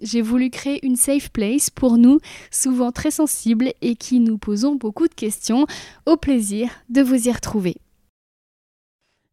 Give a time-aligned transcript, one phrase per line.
[0.00, 2.20] J'ai voulu créer une safe place pour nous,
[2.50, 5.66] souvent très sensibles et qui nous posons beaucoup de questions.
[6.06, 7.76] Au plaisir de vous y retrouver.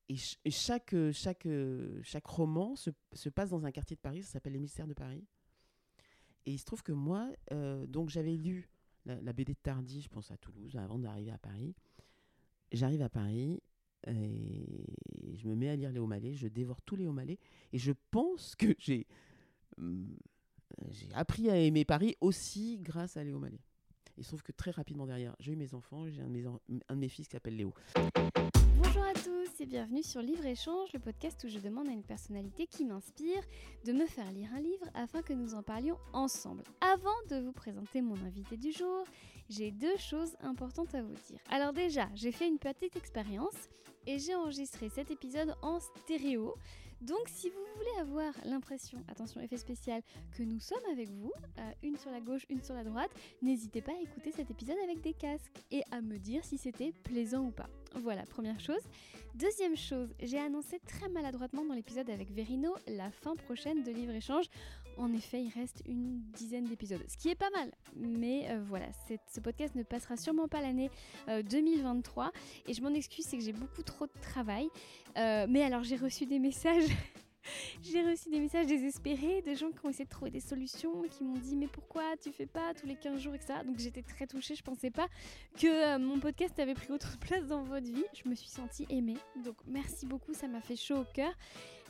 [0.10, 0.18] Et,
[0.52, 4.34] chaque, euh, chaque, euh, chaque roman se, se, passe dans un quartier de Paris, ça
[4.34, 5.26] s'appelle Les Mystères de Paris.
[6.46, 8.70] Et il se trouve que moi, euh, donc j'avais lu
[9.06, 11.76] la, BD de Tardy, je pense à Toulouse, avant d'arriver à Paris.
[12.72, 13.62] J'arrive à Paris
[14.08, 14.96] et
[15.34, 17.40] je me mets à lire les Malais, je dévore tous les Malais
[17.74, 19.08] et je pense que j'ai
[19.78, 20.16] hum,
[20.92, 23.60] j'ai appris à aimer Paris aussi grâce à Léo Mallet.
[24.22, 26.30] Se trouve que très rapidement derrière, j'ai eu mes enfants, j'ai un,
[26.88, 27.74] un, de mes fils qui s'appelle Léo.
[28.78, 32.04] Bonjour à tous et bienvenue sur Livre Échange, le podcast où je demande à une
[32.04, 33.44] personnalité qui m'inspire
[33.86, 36.64] de me faire lire un livre afin que nous en parlions ensemble.
[36.80, 39.04] Avant de vous présenter mon invité du jour,
[39.50, 41.40] j'ai deux choses importantes à vous dire.
[41.50, 43.70] Alors déjà, j'ai fait une petite expérience
[44.08, 46.56] et j'ai enregistré cet épisode en stéréo.
[47.06, 50.02] Donc si vous voulez avoir l'impression, attention effet spécial,
[50.36, 53.12] que nous sommes avec vous, euh, une sur la gauche, une sur la droite,
[53.44, 56.94] n'hésitez pas à écouter cet épisode avec des casques et à me dire si c'était
[57.04, 57.70] plaisant ou pas.
[57.96, 58.82] Voilà, première chose.
[59.36, 64.14] Deuxième chose, j'ai annoncé très maladroitement dans l'épisode avec Verino la fin prochaine de Livre
[64.14, 64.46] Échange.
[64.98, 67.72] En effet, il reste une dizaine d'épisodes, ce qui est pas mal.
[67.96, 68.88] Mais euh, voilà,
[69.34, 70.90] ce podcast ne passera sûrement pas l'année
[71.28, 72.26] 2023.
[72.26, 72.30] Euh,
[72.68, 74.70] et je m'en excuse, c'est que j'ai beaucoup trop de travail.
[75.18, 76.86] Euh, mais alors, j'ai reçu des messages
[77.84, 81.24] J'ai reçu des messages désespérés de gens qui ont essayé de trouver des solutions, qui
[81.24, 83.60] m'ont dit mais pourquoi tu fais pas tous les 15 jours, etc.
[83.64, 85.08] Donc j'étais très touchée, je pensais pas
[85.56, 88.06] que mon podcast avait pris autre place dans votre vie.
[88.14, 89.18] Je me suis sentie aimée.
[89.44, 91.32] Donc merci beaucoup, ça m'a fait chaud au cœur.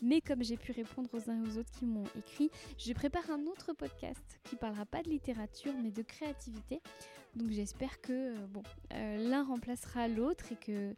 [0.01, 3.29] Mais comme j'ai pu répondre aux uns et aux autres qui m'ont écrit, je prépare
[3.29, 6.81] un autre podcast qui parlera pas de littérature mais de créativité.
[7.35, 8.63] Donc j'espère que euh, bon,
[8.93, 10.95] euh, l'un remplacera l'autre et que,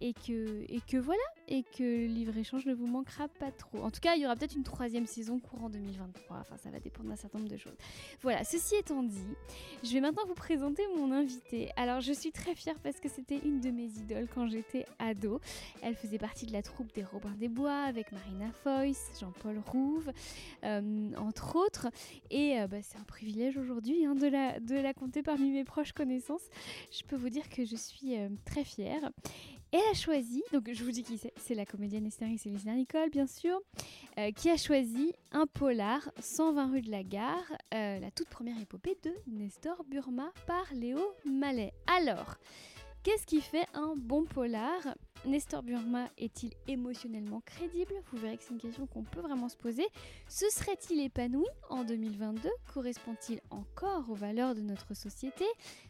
[0.00, 3.78] et, que, et que voilà, et que le livre-échange ne vous manquera pas trop.
[3.84, 6.80] En tout cas, il y aura peut-être une troisième saison courant 2023, enfin ça va
[6.80, 7.76] dépendre d'un certain nombre de choses.
[8.20, 9.36] Voilà, ceci étant dit,
[9.84, 11.70] je vais maintenant vous présenter mon invité.
[11.76, 15.40] Alors je suis très fière parce que c'était une de mes idoles quand j'étais ado.
[15.82, 20.12] Elle faisait partie de la troupe des Robins des Bois avec Marina Foyce, Jean-Paul Rouve,
[20.64, 21.88] euh, entre autres.
[22.30, 26.48] Et bah, c'est un privilège aujourd'hui hein, de, la, compter parmi mes proches connaissances.
[26.90, 28.14] Je peux vous dire que je suis
[28.44, 29.10] très fière.
[29.72, 33.10] Elle a choisi, donc je vous dis qui c'est, c'est la comédienne Esther Céline Nicole,
[33.10, 33.60] bien sûr,
[34.18, 38.58] euh, qui a choisi un polar 120 rue de la Gare, euh, la toute première
[38.60, 41.72] épopée de Nestor Burma par Léo Mallet.
[41.88, 42.36] Alors,
[43.02, 44.94] qu'est-ce qui fait un bon polar?
[45.26, 47.92] Nestor Burma est-il émotionnellement crédible?
[48.12, 49.84] Vous verrez que c'est une question qu'on peut vraiment se poser.
[50.28, 55.44] Se serait-il épanoui en 2022 Correspond-il encore aux valeurs de notre société?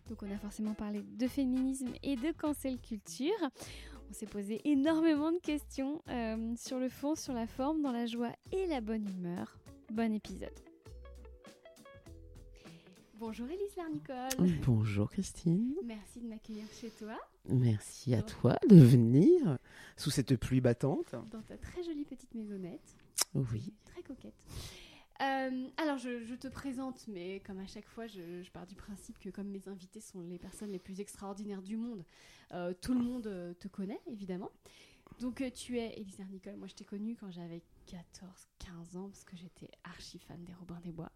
[0.08, 3.36] Donc on a forcément parlé de féminisme et de cancel culture.
[4.08, 8.06] On s'est posé énormément de questions euh, sur le fond, sur la forme, dans la
[8.06, 9.58] joie et la bonne humeur.
[9.92, 10.58] Bon épisode.
[13.18, 14.60] Bonjour Elise Larnicole.
[14.64, 15.74] Bonjour Christine.
[15.84, 17.18] Merci de m'accueillir chez toi.
[17.48, 19.58] Merci à toi de venir
[19.96, 21.14] sous cette pluie battante.
[21.30, 22.96] Dans ta très jolie petite maisonnette.
[23.34, 23.72] Oui.
[23.84, 24.34] Très coquette.
[25.22, 29.30] Euh, alors, je, te présente, mais comme à chaque fois, je, pars du principe que
[29.30, 32.04] comme mes invités sont les personnes les plus extraordinaires du monde,
[32.52, 34.50] euh, tout le monde euh, te connaît, évidemment.
[35.20, 36.56] Donc, tu es Elise Nicole.
[36.56, 40.80] Moi, je t'ai connue quand j'avais 14-15 ans, parce que j'étais archi fan des Robins
[40.82, 41.12] des Bois.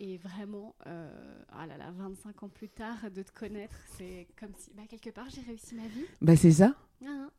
[0.00, 4.52] Et vraiment, euh, ah là là, 25 ans plus tard, de te connaître, c'est comme
[4.58, 6.04] si, bah, quelque part, j'ai réussi ma vie.
[6.20, 6.74] Bah, c'est ça.
[7.02, 7.30] Ah, hein.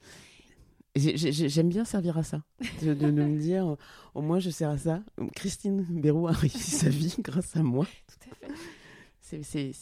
[0.96, 2.42] J'aime bien servir à ça,
[2.82, 3.76] de, me dire,
[4.14, 5.04] au moins je sers à ça.
[5.36, 7.86] Christine Bérou a réussi sa vie grâce à moi.
[8.08, 9.74] Tout à fait.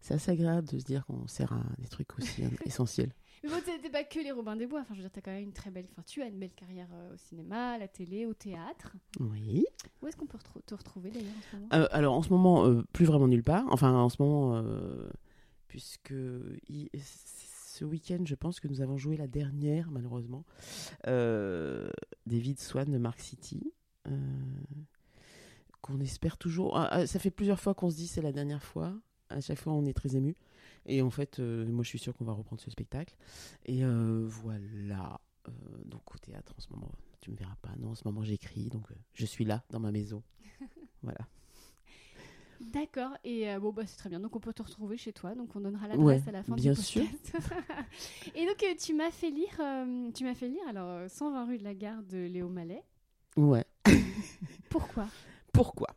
[0.00, 3.12] C'est assez agréable de se dire qu'on sert à des trucs aussi essentiels.
[3.42, 4.80] Mais bon, t'es pas que les Robins des Bois.
[4.80, 5.86] Enfin, je veux dire, t'as quand même une très belle.
[5.90, 8.92] Enfin, tu as une belle carrière euh, au cinéma, à la télé, au théâtre.
[9.18, 9.64] Oui.
[10.00, 11.68] Où est-ce qu'on peut te retrouver d'ailleurs en ce moment?
[11.74, 13.64] Euh, Alors, en ce moment, euh, plus vraiment nulle part.
[13.70, 14.62] Enfin, en ce moment,
[15.66, 16.14] puisque
[16.94, 20.44] ce week-end, je pense que nous avons joué la dernière, malheureusement,
[21.06, 23.72] David Swan de Mark City.
[25.80, 26.76] qu'on espère toujours.
[26.78, 28.94] Ah, ah, ça fait plusieurs fois qu'on se dit c'est la dernière fois.
[29.30, 30.36] À chaque fois, on est très ému.
[30.86, 33.14] Et en fait, euh, moi, je suis sûre qu'on va reprendre ce spectacle.
[33.66, 35.20] Et euh, voilà.
[35.48, 35.52] Euh,
[35.84, 36.90] donc, au théâtre, en ce moment,
[37.20, 37.70] tu me verras pas.
[37.78, 38.68] Non, en ce moment, j'écris.
[38.68, 40.22] Donc, je suis là, dans ma maison.
[41.02, 41.26] voilà.
[42.70, 44.20] D'accord, et euh, bon, bah, c'est très bien.
[44.20, 45.34] Donc, on peut te retrouver chez toi.
[45.34, 47.36] Donc, on donnera l'adresse Ouais, à la fin bien du podcast.
[48.34, 51.46] et donc, euh, tu m'as fait lire, euh, tu m'as fait lire alors euh, 120
[51.46, 52.82] rue de la Gare de Léo Mallet.
[53.36, 53.64] Ouais.
[54.70, 55.06] Pourquoi?
[55.52, 55.88] Pourquoi?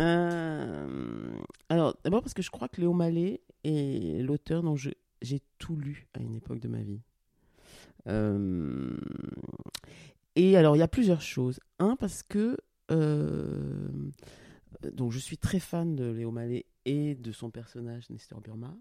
[0.00, 1.36] Euh,
[1.74, 6.06] Alors, d'abord parce que je crois que Léo Mallet est l'auteur dont j'ai tout lu
[6.14, 7.00] à une époque de ma vie.
[8.06, 8.96] Euh,
[10.36, 11.58] Et alors, il y a plusieurs choses.
[11.80, 12.56] Un, parce que
[12.92, 13.88] euh,
[15.10, 18.72] je suis très fan de Léo Mallet et de son personnage Nestor Burma.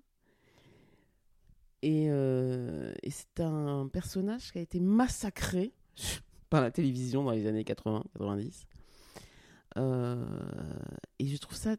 [1.81, 5.74] Et, euh, et c'est un personnage qui a été massacré
[6.51, 8.66] par la télévision dans les années 80-90.
[9.78, 10.24] Euh,
[11.18, 11.75] et je trouve ça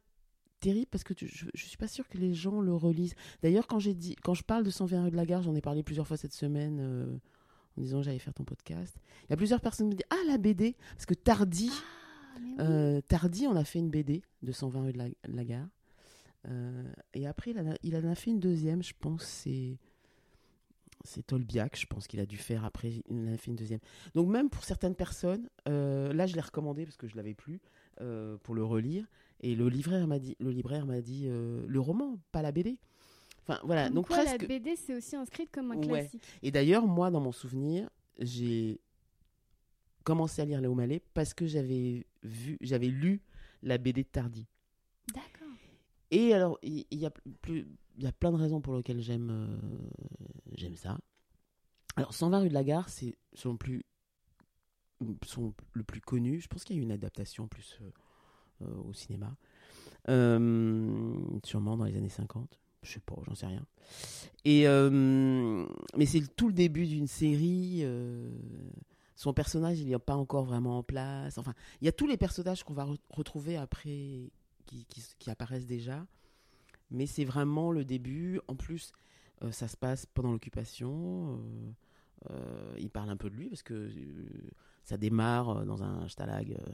[0.65, 3.15] terrible parce que tu- je, je suis pas sûre que les gens le relisent.
[3.43, 5.61] D'ailleurs, quand j'ai dit, quand je parle de 120 rue de la Gare, j'en ai
[5.61, 7.17] parlé plusieurs fois cette semaine euh,
[7.77, 8.97] en disant j'allais faire ton podcast.
[9.25, 12.39] Il y a plusieurs personnes qui me disent ah la BD parce que Tardy, Ah,
[12.41, 12.55] oui.
[12.61, 15.69] euh, Tardy, on a fait une BD de 120 rue de la, de la Gare.
[16.49, 19.79] Euh, et après, il en, a, il en a fait une deuxième, je pense, c'est
[21.07, 23.81] c'est Tolbiac, je pense qu'il a dû faire après, il en a fait une deuxième.
[24.15, 27.61] Donc même pour certaines personnes, euh, là je l'ai recommandé parce que je l'avais plus
[28.01, 29.07] euh, pour le relire,
[29.41, 32.79] et le libraire m'a dit, le libraire m'a dit euh, le roman, pas la BD.
[33.43, 34.43] Enfin voilà, Comme donc quoi, presque.
[34.43, 35.87] la BD, c'est aussi inscrite comme un Ouais.
[36.01, 36.23] classique.
[36.43, 38.81] Et d'ailleurs, moi, dans mon souvenir, j'ai
[40.05, 43.21] commencé à lire Léo Mallet parce que j'avais vu, j'avais lu
[43.63, 44.47] la BD de Tardy.
[45.15, 45.49] D'accord.
[46.11, 47.11] Et alors, il y, a
[47.43, 47.67] plus,
[47.99, 49.59] il y a plein de raisons pour lesquelles j'aime euh,
[50.57, 50.99] j'aime ça.
[51.97, 53.85] Alors, 120 rue de la Gare, c'est son plus
[55.27, 56.41] son le plus connu.
[56.41, 57.91] Je pense qu'il y a eu une adaptation plus euh,
[58.63, 59.37] euh, au cinéma,
[60.09, 62.59] Euh, sûrement dans les années 50.
[62.83, 63.65] Je sais pas, j'en sais rien.
[64.45, 64.67] Et
[65.97, 67.85] mais c'est tout le début d'une série.
[69.17, 71.39] son personnage, il a pas encore vraiment en place.
[71.39, 74.31] Enfin, il y a tous les personnages qu'on va re- retrouver après,
[74.67, 74.87] qui,
[75.31, 76.07] apparaissent déjà.
[76.91, 78.39] Mais c'est vraiment le début.
[78.49, 78.93] En plus,
[79.51, 81.41] ça se passe pendant l'occupation.
[82.31, 83.91] euh, il parle un peu de lui parce que
[84.85, 86.73] ça démarre euh, dans un stalag, euh,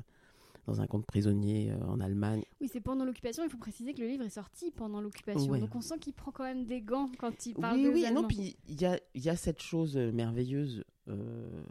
[0.67, 2.43] dans un camp de prisonniers euh, en Allemagne.
[2.61, 3.43] Oui, c'est pendant l'occupation.
[3.45, 5.51] Il faut préciser que le livre est sorti pendant l'occupation.
[5.51, 5.61] Ouais.
[5.61, 8.05] Donc, on sent qu'il prend quand même des gants quand il parle oui, des oui,
[8.05, 8.23] Allemands.
[8.23, 11.63] non, puis il y a, il y a cette chose merveilleuse euh,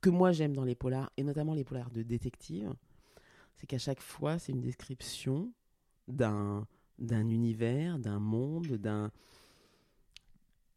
[0.00, 2.72] que moi j'aime dans les polars, et notamment les polars de détective,
[3.56, 5.52] c'est qu'à chaque fois, c'est une description
[6.08, 6.66] d'un
[7.00, 9.10] d'un univers, d'un monde, d'un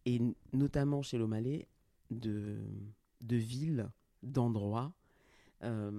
[0.05, 0.19] et
[0.53, 1.67] notamment chez l'Omalais,
[2.09, 2.57] de
[3.21, 3.89] de villes,
[4.23, 4.91] d'endroits.
[5.63, 5.91] Euh,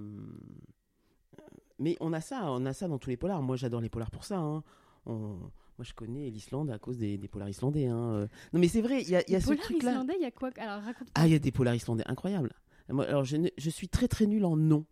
[1.79, 3.41] mais on a ça, on a ça dans tous les polars.
[3.41, 4.37] Moi, j'adore les polars pour ça.
[4.39, 4.63] hein.
[5.05, 5.37] On-
[5.77, 7.85] moi, je connais l'Islande à cause des, des polars islandais.
[7.87, 8.11] hein.
[8.13, 9.91] Euh, Non, mais c'est vrai, il y a, y ce polars truc-là.
[9.91, 10.49] islandais, il y a quoi?
[10.57, 12.51] Alors, raconte Ah, il y a des polars islandais incroyables.
[12.89, 14.85] Moi, alors, je, ne- je suis très très nul en nom.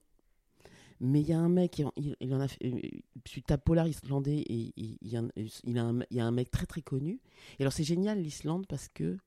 [1.01, 2.79] Mais il y a un mec, il, il- en a fait, euh,
[3.25, 5.27] tu tapes polar islandais et il, il y a un,
[5.65, 7.19] il, a un- il y a un mec très très connu.
[7.59, 9.17] Et alors c'est génial l'Islande parce que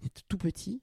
[0.00, 0.80] c'est tout petit.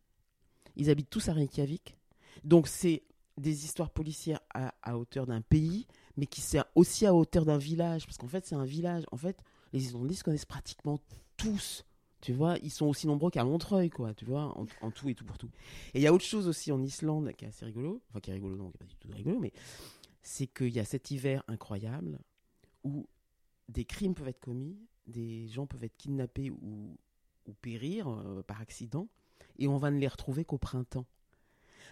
[0.75, 1.97] Ils habitent tous à Reykjavik.
[2.43, 3.03] Donc c'est
[3.37, 8.05] des histoires policières à, hauteur d'un pays, mais qui c'est aussi à hauteur d'un village.
[8.05, 9.03] Parce qu'en fait c'est un village.
[9.11, 9.37] En fait,
[9.73, 10.99] les Islandais se connaissent pratiquement
[11.35, 11.85] tous.
[12.21, 15.23] Tu vois, ils sont aussi nombreux qu'à Montreuil, quoi, tu vois, en, tout et tout
[15.23, 15.51] pour tout.
[15.93, 18.31] Et il y a autre chose aussi en Islande qui est assez rigolo, enfin qui
[18.31, 19.53] est rigolo, non, qui est pas du tout rigolo, mais
[20.23, 22.19] c'est qu'il y a cet hiver incroyable
[22.83, 23.07] où
[23.69, 26.97] des crimes peuvent être commis, des gens peuvent être kidnappés ou,
[27.45, 29.07] ou périr euh, par accident,
[29.59, 31.05] et on va ne les retrouver qu'au printemps.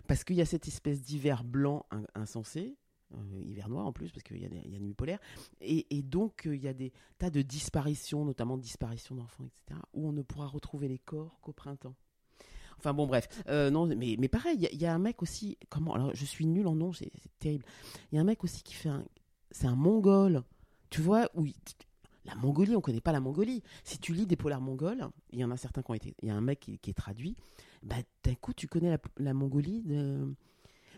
[0.08, 2.76] Parce qu'il y a cette espèce d'hiver blanc in- insensé,
[3.14, 5.20] euh, hiver noir en plus, parce qu'il y a des il y a nuit polaire,
[5.62, 10.08] et, donc euh, il y a des tas de disparitions, notamment disparitions d'enfants, etc., où
[10.08, 11.96] on ne pourra retrouver les corps qu'au printemps.
[12.78, 13.28] Enfin bon, bref.
[13.48, 15.58] Euh, non, mais, mais pareil, il y a- un mec aussi.
[15.70, 17.64] Comment Alors, je suis nul en nom, c'est terrible.
[18.12, 19.06] Il y a un mec aussi qui fait un.
[19.52, 20.44] C'est un mongol.
[20.90, 21.46] Tu vois, où
[22.26, 23.62] la Mongolie, on connaît pas la Mongolie.
[23.84, 26.16] Si tu lis des polars mongols, il y en a certains qui ont été.
[26.22, 27.36] Il y a un mec qui est traduit.
[27.86, 30.34] Bah, d'un coup, tu connais la, la Mongolie, de-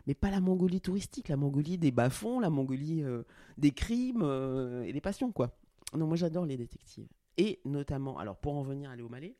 [0.07, 3.23] mais pas la Mongolie touristique, la Mongolie des bas-fonds, la Mongolie euh,
[3.57, 5.55] des crimes euh, et des passions, quoi.
[5.93, 7.07] Non, moi j'adore les détectives.
[7.37, 9.35] Et notamment, alors pour en venir à Léo Mallet,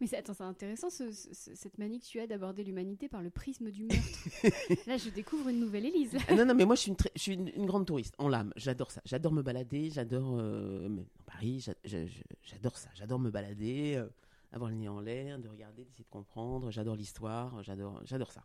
[0.00, 3.22] Mais c'est, attends, c'est intéressant ce- ce- cette manie que tu as d'aborder l'humanité par
[3.22, 4.02] le prisme du meurtre.
[4.88, 6.16] Là, je découvre une nouvelle Élise.
[6.28, 8.14] Ah non, non, mais moi, je suis une, très- je suis une, une grande touriste,
[8.18, 8.52] en l'âme.
[8.56, 9.00] J'adore ça.
[9.04, 10.36] J'adore me balader, j'adore.
[10.40, 10.88] euh,
[11.26, 12.88] Paris, j'a- j'a- j'a- j'adore ça.
[12.94, 14.08] J'adore me balader, euh,
[14.52, 16.70] avoir le nez en l'air, de regarder, d'essayer de comprendre.
[16.70, 18.42] J'adore l'histoire, j'adore, j'adore ça.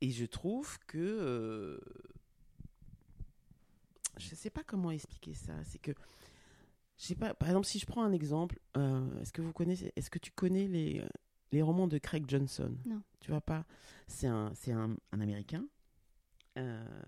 [0.00, 0.98] Et je trouve que.
[0.98, 1.80] euh,
[4.18, 5.52] je sais pas comment expliquer ça.
[5.64, 5.92] C'est que.
[6.98, 9.92] Je sais pas, par exemple, si je prends un exemple, euh, est-ce que vous connaissez,
[9.96, 11.04] est-ce que tu connais les,
[11.52, 12.74] les romans de Craig Johnson?
[12.86, 13.02] Non.
[13.20, 13.66] Tu vois pas?
[14.06, 15.66] C'est un, c'est un, un Américain
[16.56, 17.02] euh,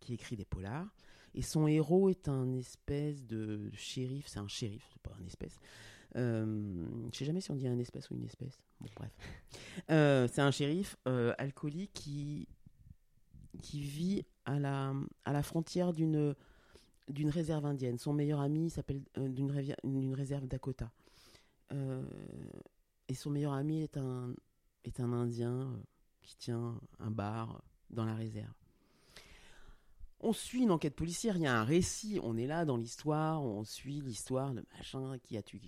[0.00, 0.88] qui écrit des polars.
[1.34, 5.58] Et son héros est un espèce de shérif, c'est un shérif, c'est pas un espèce.
[6.16, 8.58] Euh, je sais jamais si on dit un espèce ou une espèce.
[8.80, 9.10] Bon, bref.
[9.90, 12.48] Euh, c'est un shérif euh, alcoolique qui,
[13.60, 16.34] qui vit à la, à la frontière d'une
[17.08, 17.96] d'une réserve indienne.
[17.98, 20.90] Son meilleur ami s'appelle euh, d'une réserve Dakota.
[23.08, 24.34] Et son meilleur ami est un,
[24.84, 25.80] est un Indien
[26.22, 28.52] qui tient un bar dans la réserve.
[30.20, 33.42] On suit une enquête policière, il y a un récit, on est là dans l'histoire,
[33.42, 35.60] on suit l'histoire de machin qui a tué,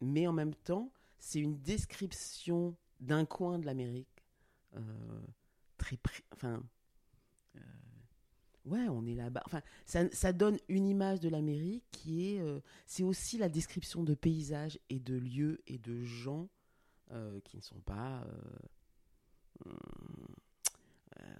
[0.00, 4.20] Mais en même temps, c'est une description d'un coin de l'Amérique
[4.76, 5.20] euh,
[6.32, 6.62] enfin,
[7.56, 7.60] euh,
[8.64, 9.42] ouais, on est là-bas.
[9.46, 14.14] Enfin, ça, donne une image de l'Amérique qui est, euh, c'est aussi la description de
[14.14, 16.48] paysages et de lieux et de gens
[17.44, 18.24] qui ne sont pas,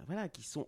[0.05, 0.67] voilà, qui sont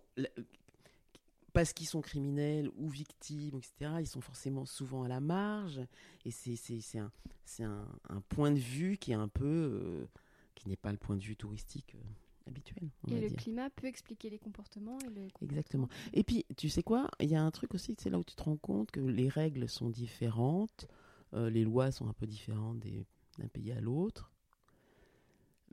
[1.54, 3.92] parce qu'ils sont criminels ou victimes, etc.
[4.00, 5.80] Ils sont forcément souvent à la marge,
[6.26, 6.58] et c'est
[6.98, 7.10] un
[7.46, 10.06] c'est un, un point de vue qui est un peu euh,
[10.54, 12.90] qui n'est pas le point de vue touristique euh, habituel.
[13.04, 13.38] On Et va le dire.
[13.38, 14.98] climat peut expliquer les comportements.
[15.00, 15.88] Et le Exactement.
[16.12, 18.34] Et puis, tu sais quoi Il y a un truc aussi, c'est là où tu
[18.34, 20.88] te rends compte que les règles sont différentes,
[21.34, 24.32] euh, les lois sont un peu différentes d'un pays à l'autre,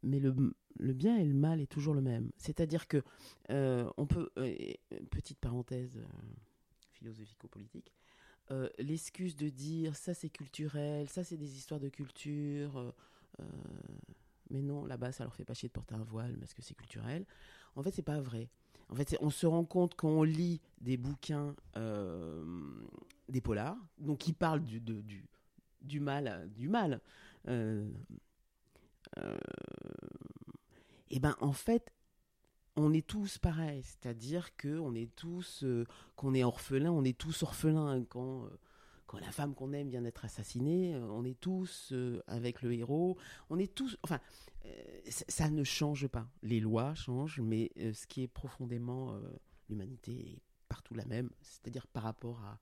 [0.03, 0.33] mais le,
[0.79, 2.31] le bien et le mal est toujours le même.
[2.37, 3.03] C'est-à-dire que
[3.49, 4.79] euh, on peut, euh, et-
[5.09, 6.03] petite parenthèse euh,
[6.93, 7.91] philosophico-politique,
[8.51, 12.91] euh, l'excuse de dire ça c'est culturel, ça c'est des histoires de culture, euh,
[13.39, 13.43] euh,
[14.49, 16.73] mais non, là-bas ça leur fait pas chier de porter un voile parce que c'est
[16.75, 17.25] culturel.
[17.75, 18.49] En fait, c'est pas vrai.
[18.89, 22.43] En fait, on se rend compte quand on lit des bouquins, euh,
[23.29, 25.25] des polars, donc qui parlent du, du,
[25.81, 26.99] du mal, du mal.
[29.17, 29.37] Euh, euh,
[31.09, 31.91] et ben, en fait,
[32.75, 37.17] on est tous pareils, c'est-à-dire que on est tous, euh, qu'on est orphelin, on est
[37.17, 38.45] tous orphelins quand.
[38.45, 38.49] euh,
[39.07, 41.93] quand la femme qu'on aime vient d'être assassinée, on est tous
[42.27, 43.17] avec le héros,
[43.49, 44.21] on est tous, enfin,
[45.09, 46.29] ça, ça ne change pas.
[46.43, 49.19] Les lois changent, mais ce qui est profondément
[49.67, 52.59] l'humanité est partout la même, c'est-à-dire par rapport à,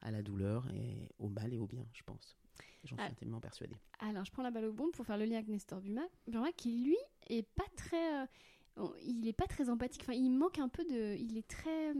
[0.00, 2.36] à la douleur et au mal et au bien, je pense.
[2.84, 3.10] J'en suis Ah.
[3.10, 3.76] intimement persuadée.
[4.00, 6.52] Alors, je prends la balle au bon pour faire le lien avec Nestor Burma, Burma
[6.52, 6.96] qui lui
[7.28, 10.02] est pas très, euh, il est pas très empathique.
[10.02, 11.92] Enfin, il manque un peu de, il est très,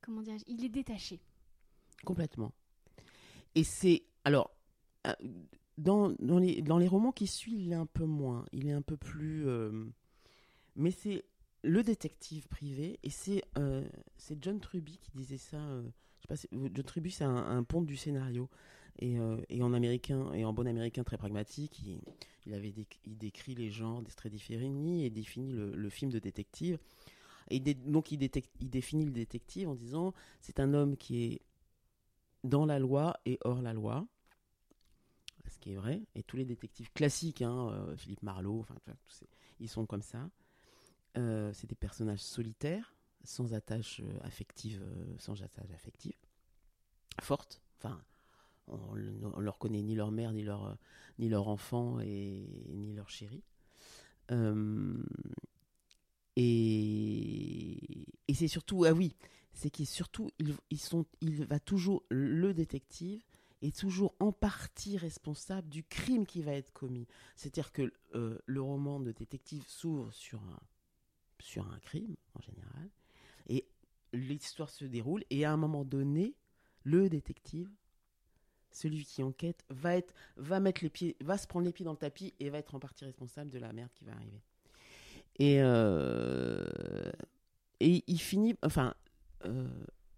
[0.00, 1.20] comment dire, il est détaché.
[2.04, 2.52] Complètement.
[3.54, 4.04] Et c'est.
[4.24, 4.50] Alors,
[5.06, 5.12] euh,
[5.78, 8.44] dans, dans, les, dans les romans qui suivent, il est un peu moins.
[8.52, 9.46] Il est un peu plus.
[9.46, 9.84] euh,
[10.76, 11.24] mais c'est
[11.64, 13.44] le détective privé, et c'est
[14.40, 15.58] John Truby qui disait ça.
[16.28, 18.48] je sais pas John Truby, c'est un, un ponte du scénario.
[18.98, 22.00] Et, euh, et en américain, et en bon américain très pragmatique, il,
[22.46, 22.74] il avait
[23.06, 26.78] il décrit les genres d'Estrée Differini et définit le, film de détective.
[27.48, 31.40] Et donc il, définit le détective en disant c'est un homme qui est
[32.44, 34.06] dans la loi et hors la loi.
[35.48, 36.02] Ce qui est vrai.
[36.14, 38.76] Et tous les détectives classiques, hein, euh, Philippe Marlowe, enfin,
[39.60, 40.30] ils sont comme ça.
[41.18, 44.82] Euh, c'est des personnages solitaires, sans attache euh, affective,
[45.18, 46.16] sans attache affective,
[47.20, 47.60] forte.
[47.78, 48.02] Enfin,
[48.68, 50.76] on, ne leur connaît ni leur mère, ni leur,
[51.18, 53.42] ni leur enfant, et ni leur chéri.
[54.30, 55.02] Euh,
[56.36, 59.14] et et c'est surtout, ah oui,
[59.52, 63.22] c'est qu'il surtout, ils, ils sont, il va toujours, le détective
[63.60, 67.06] est toujours en partie responsable du crime qui va être commis.
[67.36, 70.60] C'est-à-dire que euh, le roman de détective s'ouvre sur un,
[71.40, 72.90] sur un crime, en général,
[73.48, 73.68] et
[74.14, 76.34] l'histoire se déroule, et à un moment donné,
[76.84, 77.70] le détective,
[78.74, 81.92] celui qui enquête, va, être, va, mettre les pieds, va se prendre les pieds dans
[81.92, 84.40] le tapis et va être en partie responsable de la merde qui va arriver.
[85.38, 86.64] Et, euh,
[87.80, 88.94] et il finit, enfin,
[89.46, 89.66] euh,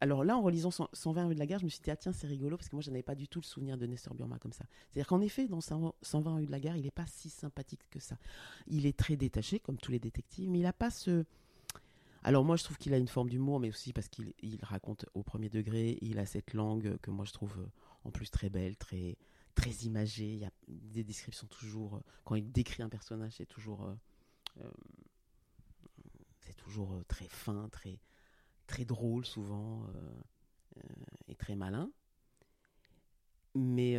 [0.01, 1.97] alors là, en relisant 100 120 rue de la gare, je me suis dit, ah
[1.97, 4.15] tiens, c'est rigolo, parce que moi, je n'avais pas du tout le souvenir de Nestor
[4.15, 4.65] Burma comme ça.
[4.91, 7.81] C'est-à-dire qu'en effet, dans 100 120 rue de la gare, il n'est pas si sympathique
[7.91, 8.17] que ça.
[8.67, 11.25] Il est très détaché, comme tous les détectives, mais il n'a pas ce...
[12.23, 15.07] Alors moi, je trouve qu'il a une forme d'humour, mais aussi parce qu'il il raconte
[15.15, 17.67] au premier degré, il a cette langue que moi, je trouve euh,
[18.05, 19.17] en plus très belle, très,
[19.55, 20.35] très imagée.
[20.35, 21.97] Il y a des descriptions toujours...
[21.97, 23.85] euh, Quand il décrit un personnage, c'est toujours...
[23.85, 23.95] euh,
[24.61, 24.71] euh,
[26.41, 27.99] c'est toujours très fin, très,
[28.67, 29.87] très drôle souvent,
[31.27, 31.91] et très malin.
[33.55, 33.97] Mais,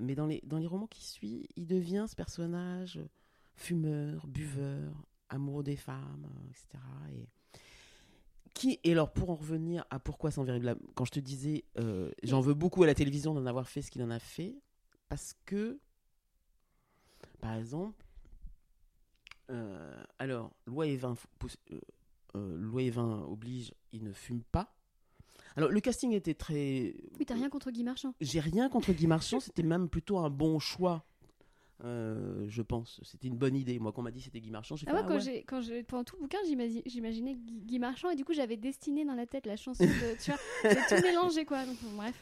[0.00, 3.00] mais dans, les, dans les romans qui suivent, il devient ce personnage
[3.54, 6.82] fumeur, buveur, amoureux des femmes, etc.
[7.12, 7.28] Et,
[8.54, 10.74] qui, et alors, pour en revenir à pourquoi sans la...
[10.94, 13.90] Quand je te disais, euh, j'en veux beaucoup à la télévision d'en avoir fait ce
[13.90, 14.56] qu'il en a fait,
[15.08, 15.80] parce que,
[17.40, 18.04] par exemple,
[19.50, 21.56] euh, alors, loi et vin, pousse-
[22.34, 24.74] euh, loi et vin oblige, il ne fume pas.
[25.56, 26.94] Alors, le casting était très.
[27.18, 28.14] Oui, t'as rien contre Guy Marchand.
[28.20, 31.04] J'ai rien contre Guy Marchand, c'était même plutôt un bon choix.
[31.84, 33.78] Euh, je pense, c'était une bonne idée.
[33.78, 35.20] Moi, qu'on m'a dit c'était Guy Marchand, j'ai Ah fait, ouais, ah quand ouais.
[35.20, 38.56] j'ai, quand j'ai, pendant tout le bouquin, j'imaginais Guy, Guy Marchand et du coup, j'avais
[38.56, 40.22] destiné dans la tête la chanson de.
[40.22, 41.64] tu vois, j'ai tout mélangé quoi.
[41.66, 42.14] Donc, bon, bref.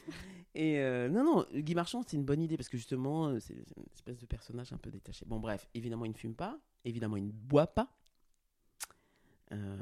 [0.54, 3.54] Et euh, non, non, Guy Marchand, c'est une bonne idée parce que justement, euh, c'est
[3.54, 5.24] une espèce de personnage un peu détaché.
[5.26, 7.92] Bon, bref, évidemment, il ne fume pas, évidemment, il ne boit pas.
[9.52, 9.76] Euh,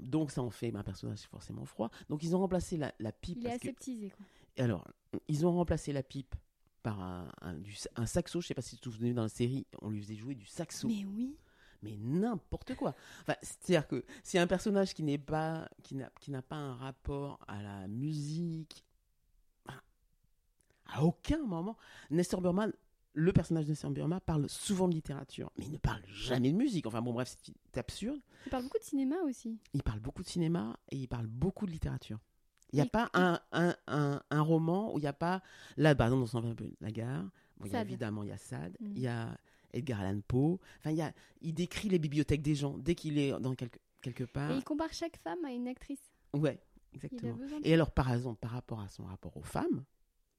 [0.00, 1.90] donc, ça en fait un personnage forcément froid.
[2.08, 3.38] Donc, ils ont remplacé la, la pipe.
[3.40, 4.24] Il est que- aseptisé quoi.
[4.56, 4.86] Et alors,
[5.28, 6.34] ils ont remplacé la pipe
[6.82, 8.40] par un, un- du, un saxo.
[8.40, 10.46] Je sais pas si tu te souviens dans la série, on lui faisait jouer du
[10.46, 10.88] saxo.
[10.88, 11.36] Mais oui.
[11.82, 12.94] mais n'importe quoi.
[13.22, 16.74] Enfin, c'est-à-dire que c'est un personnage qui n'est pas, qui n'a, qui n'a pas un
[16.74, 18.84] rapport à la musique,
[20.86, 21.76] à, aucun moment.
[22.10, 22.66] Nestor Burma,
[23.14, 26.56] le personnage de Nestor Burma parle souvent de littérature, mais il ne parle jamais de
[26.56, 26.86] musique.
[26.86, 28.20] Enfin bon, bref, c'est absurde.
[28.46, 29.58] Il parle beaucoup de cinéma aussi.
[29.72, 32.18] Il parle beaucoup de cinéma et il parle beaucoup de littérature.
[32.72, 35.42] Il n'y a pas un, un, un, un roman où il n'y a pas,
[35.76, 37.22] là, par exemple, dans 120 peu la gare,
[37.58, 37.86] bon, il y a Sade.
[37.88, 38.92] évidemment, il y a Sade, Mm.
[38.96, 39.36] il y a
[39.74, 41.12] Edgar Allan Poe, enfin, il, y a,
[41.42, 44.50] il décrit les bibliothèques des gens dès qu'il est dans quelque, quelque part.
[44.50, 46.00] Et il compare chaque femme à une actrice.
[46.34, 46.58] Ouais,
[46.94, 47.34] exactement.
[47.36, 47.44] de...
[47.64, 49.84] Et alors, par exemple, par rapport à son rapport aux femmes,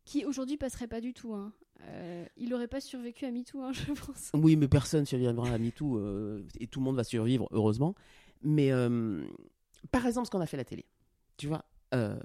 [0.05, 1.33] Qui aujourd'hui passerait pas du tout.
[1.33, 1.53] Hein.
[1.83, 4.31] Euh, il aurait pas survécu à MeToo, hein, je pense.
[4.33, 7.93] oui, mais personne survivra à MeToo, euh, et tout le monde va survivre, heureusement.
[8.41, 9.25] Mais, euh,
[9.91, 10.85] par exemple, ce qu'on a fait à la télé,
[11.37, 11.63] tu vois,
[11.93, 12.19] euh,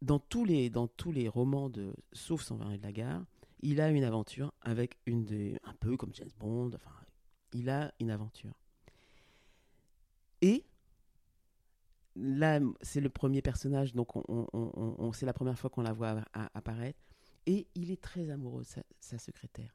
[0.00, 3.24] dans, tous les, dans tous les romans de Sauf 120 de la gare,
[3.60, 5.58] il a une aventure avec une des.
[5.64, 6.90] un peu comme James Bond, enfin,
[7.52, 8.54] il a une aventure.
[10.40, 10.64] Et
[12.16, 15.82] là, c'est le premier personnage, donc on, on- on- on- c'est la première fois qu'on
[15.82, 16.98] la voit apparaître.
[17.46, 19.74] Et il est très amoureux de sa, sa secrétaire.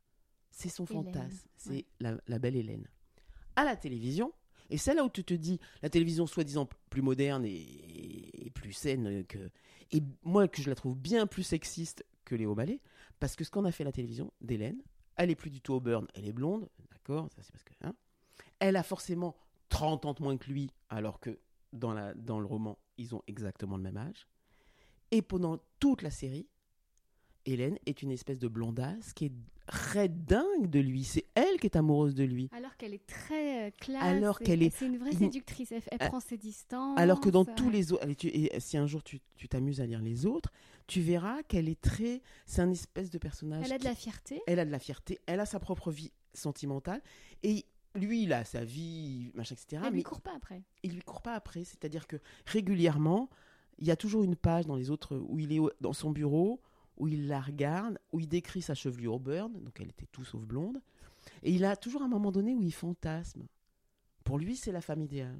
[0.51, 1.86] C'est son Hélène, fantasme, c'est ouais.
[2.00, 2.88] la, la belle Hélène.
[3.56, 4.34] À la télévision,
[4.69, 9.25] et c'est là où tu te dis, la télévision soi-disant plus moderne et, plus saine
[9.25, 9.50] que.
[9.91, 12.81] Et moi, que je la trouve bien plus sexiste que Léo Mallet,
[13.19, 14.81] parce que ce qu'on a fait à la télévision d'Hélène,
[15.15, 17.74] elle est plus du tout au burn, elle est blonde, d'accord, ça c'est parce que.
[17.81, 17.93] hein.
[18.59, 19.36] elle a forcément
[19.69, 21.39] 30 ans de moins que lui, alors que
[21.74, 24.27] dans, la, dans le roman, ils ont exactement le même âge.
[25.12, 26.47] Et pendant toute la série,
[27.47, 29.31] Hélène est une espèce de blondasse qui est
[29.65, 31.03] très dingue de lui.
[31.03, 32.49] C'est elle qui est amoureuse de lui.
[32.53, 34.03] Alors qu'elle est très euh, classe.
[34.03, 35.71] Alors qu'elle est- C'est une vraie séductrice.
[35.71, 36.07] Elle, elle Ah.
[36.10, 36.97] prend ses distances.
[36.99, 38.05] Alors que dans euh, tous les autres,
[38.60, 40.51] si un jour tu t'amuses à lire les autres,
[40.88, 43.65] tu verras qu'elle est très, c'est un espèce de personnage.
[43.65, 44.41] Elle a de qui- la fierté.
[44.47, 47.01] elle a de la fierté, elle a sa propre vie sentimentale,
[47.43, 49.81] et lui, il a sa vie, machin, etc.
[49.86, 50.62] Elle mais lui court pas après.
[50.83, 51.63] il lui court pas après.
[51.63, 53.29] C'est-à-dire que régulièrement,
[53.79, 56.62] il y a toujours une page dans les autres où il est dans son bureau,
[56.97, 60.41] où il la regarde, où il décrit sa chevelure burn, donc elle était tout sauf
[60.43, 60.81] blonde,
[61.43, 63.45] et il a toujours un moment donné où il fantasme.
[64.23, 65.39] Pour lui, c'est la femme idéale.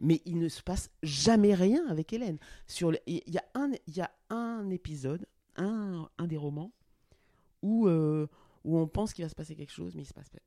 [0.00, 2.38] Mais il ne se passe jamais rien avec Hélène.
[2.66, 5.26] Sur Il y, a un, il y a un épisode,
[5.56, 6.72] un, un des romans,
[7.62, 8.26] où, euh,
[8.64, 10.38] où on pense qu'il va se passer quelque chose, mais il se passe pas.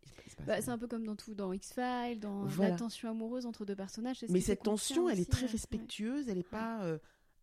[0.46, 2.72] Bah, c'est un peu comme dans tout, dans X-Files, dans Voilà.
[2.72, 4.26] la tension amoureuse entre deux personnages.
[4.30, 5.52] Mais cette tension, elle est très ouais, ouais.
[5.52, 6.84] respectueuse, elle est pas.
[6.84, 6.98] euh,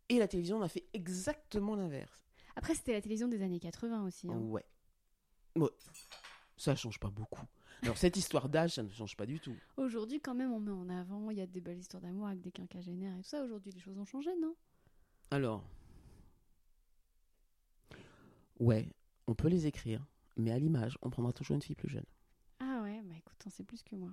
[0.09, 2.27] Et la télévision on a fait exactement l'inverse.
[2.57, 4.29] Après, c'était la télévision des années 80 aussi.
[4.29, 4.37] hein.
[4.39, 4.65] Ouais.
[5.57, 5.71] Ouais.
[6.57, 7.45] Ça change pas beaucoup.
[7.83, 9.57] Alors cette histoire d'âge, ça ne change pas du tout.
[9.79, 11.31] Aujourd'hui, quand même, on met en avant.
[11.31, 13.43] Il y a des belles histoires d'amour avec des quinquagénaires et tout ça.
[13.43, 14.55] Aujourd'hui, les choses ont changé, non?
[15.31, 15.65] Alors.
[18.59, 18.87] Ouais,
[19.27, 20.05] on peut les écrire,
[20.37, 22.05] mais à l'image, on prendra toujours une fille plus jeune.
[22.59, 24.11] Ah ouais, bah écoute, t'en sais plus que moi.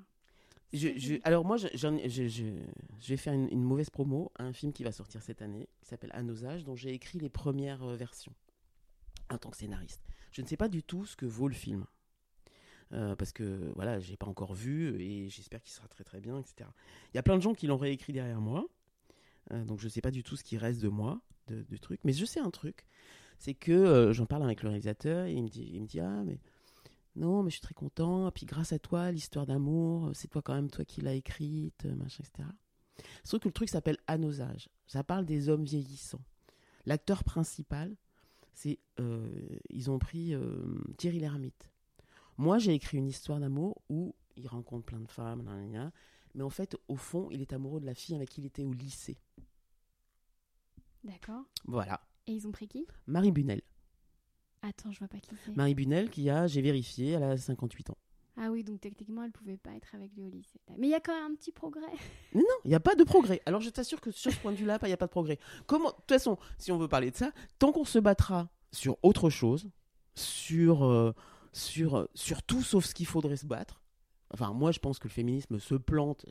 [0.73, 1.67] Je, je- alors moi, je,
[3.07, 5.87] vais faire une, une mauvaise promo à un film qui va sortir cette année, qui
[5.87, 8.33] s'appelle À nos âges, dont j'ai écrit les premières euh, versions
[9.29, 10.01] en tant que scénariste.
[10.31, 11.85] Je ne sais pas du tout ce que vaut le film.
[12.93, 16.39] Euh, parce que voilà, j'ai pas encore vu et j'espère qu'il sera très très bien,
[16.39, 16.69] etc.
[17.13, 18.65] Il y a plein de gens qui l'ont réécrit derrière moi,
[19.51, 22.01] Euh, donc je sais pas du tout ce qui reste de moi, de, du truc.
[22.03, 22.85] Mais je sais un truc,
[23.39, 25.99] c'est que euh, j'en parle avec le réalisateur et il me dit, il me dit
[26.01, 26.39] ah mais
[27.17, 28.31] non, mais je suis très content.
[28.31, 32.23] Puis grâce à toi, l'histoire d'amour, c'est toi quand même toi qui l'as écrite, machin,
[32.23, 32.47] etc.
[33.23, 34.69] Sauf que le truc s'appelle À nos âges.
[34.85, 36.23] Ça parle des hommes vieillissants.
[36.85, 37.95] L'acteur principal,
[38.53, 39.27] c'est euh,
[39.69, 41.69] ils ont pris euh, Thierry Lhermitte.
[42.37, 45.91] Moi, j'ai écrit une histoire d'amour où il rencontre plein de femmes, nan.
[46.35, 48.63] mais en fait, au fond, il est amoureux de la fille avec qui il était
[48.63, 49.17] au lycée.
[51.03, 51.45] D'accord.
[51.65, 51.99] Voilà.
[52.27, 52.85] Et ils ont pris qui?
[53.07, 53.61] Marie Bunel.
[54.67, 55.55] Attends, je vois pas qui c'est.
[55.55, 57.97] Marie Bunel qui a, j'ai vérifié, elle a 58 ans.
[58.39, 60.59] Ah oui, donc techniquement, elle pouvait pas être avec lui au lycée.
[60.77, 61.81] Mais il y a quand même un petit progrès.
[62.33, 63.41] Mais non, il n'y a pas de progrès.
[63.45, 65.39] Alors je t'assure que sur ce point de vue-là, il n'y a pas de progrès.
[65.65, 68.97] Comment, de toute façon, si on veut parler de ça, tant qu'on se battra sur
[69.03, 69.69] autre chose,
[70.15, 71.13] sur, euh,
[71.53, 73.81] sur, sur tout sauf ce qu'il faudrait se battre,
[74.31, 76.25] enfin moi je pense que le féminisme se plante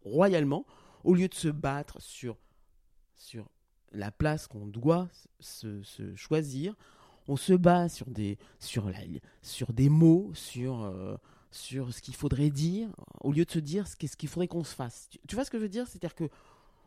[0.00, 0.64] royalement,
[1.04, 2.38] au lieu de se battre sur,
[3.14, 3.48] sur,
[3.94, 5.08] la place qu'on doit
[5.40, 6.74] se, se choisir,
[7.28, 8.98] on se bat sur des, sur la,
[9.42, 11.16] sur des mots, sur, euh,
[11.50, 12.88] sur ce qu'il faudrait dire,
[13.20, 15.08] au lieu de se dire ce qu'il faudrait qu'on se fasse.
[15.10, 15.86] Tu, tu vois ce que je veux dire?
[15.86, 16.28] C'est-à-dire que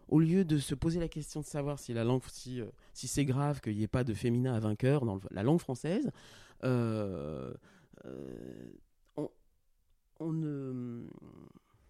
[0.10, 3.08] au lieu de se poser la question de savoir si la langue, si, euh, si
[3.08, 6.12] c'est grave qu'il n'y ait pas de féminin à vainqueur dans le- la langue française,
[6.64, 7.54] euh,
[9.18, 9.30] on,
[10.20, 11.08] on ne.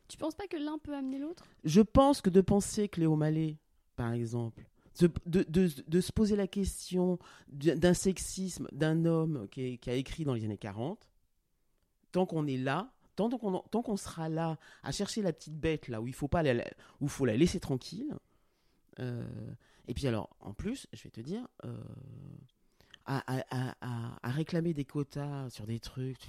[0.08, 1.46] Tu penses pas que l'un peut amener l'autre?
[1.64, 3.58] Je pense que de penser que Léo Mallet,
[3.96, 4.66] par exemple,
[5.26, 10.58] de, se poser la question d'un sexisme d'un homme qui, a écrit dans les années
[10.58, 11.08] 40,
[12.12, 16.08] tant qu'on est là, tant qu'on sera là à chercher la petite bête là où
[16.08, 16.64] il faut pas la,
[17.36, 18.16] laisser tranquille.
[19.00, 19.26] euh,
[19.88, 21.78] et puis alors, en plus, je vais te dire, euh,
[23.06, 26.28] à réclamer des quotas sur des trucs,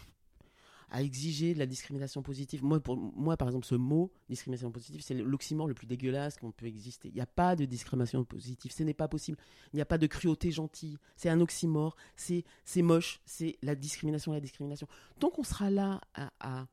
[0.90, 2.64] à exiger de la discrimination positive.
[2.64, 6.51] Moi, pour moi, par exemple, ce mot discrimination positive, c'est l'oxymore le plus dégueulasse qu'on
[6.53, 7.09] peut exister.
[7.09, 9.37] Il n'y a pas de discrimination positive, ce n'est pas possible.
[9.72, 10.96] Il n'y a pas de cruauté gentille.
[11.16, 12.44] C'est un oxymore, c'est
[12.77, 14.88] moche, c'est la discrimination, la discrimination.
[15.18, 16.66] Tant qu'on sera là à, à-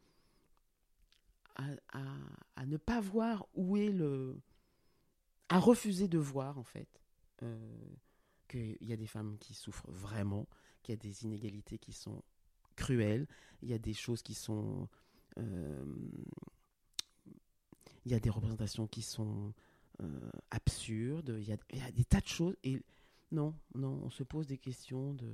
[1.57, 4.39] à ne pas voir où est le.
[5.49, 7.01] à refuser de voir, en fait,
[7.43, 7.57] euh,
[8.47, 10.47] qu'il y a des femmes qui souffrent vraiment,
[10.83, 12.23] qu'il y a des inégalités qui sont
[12.75, 13.27] cruelles,
[13.61, 14.87] il y a des choses qui sont.
[15.37, 15.83] euh,
[18.05, 19.53] il y a des représentations qui sont
[20.01, 22.55] euh, absurdes, il y, a, il y a des tas de choses.
[22.63, 22.81] Et
[23.31, 25.31] non, non, on se pose des questions de.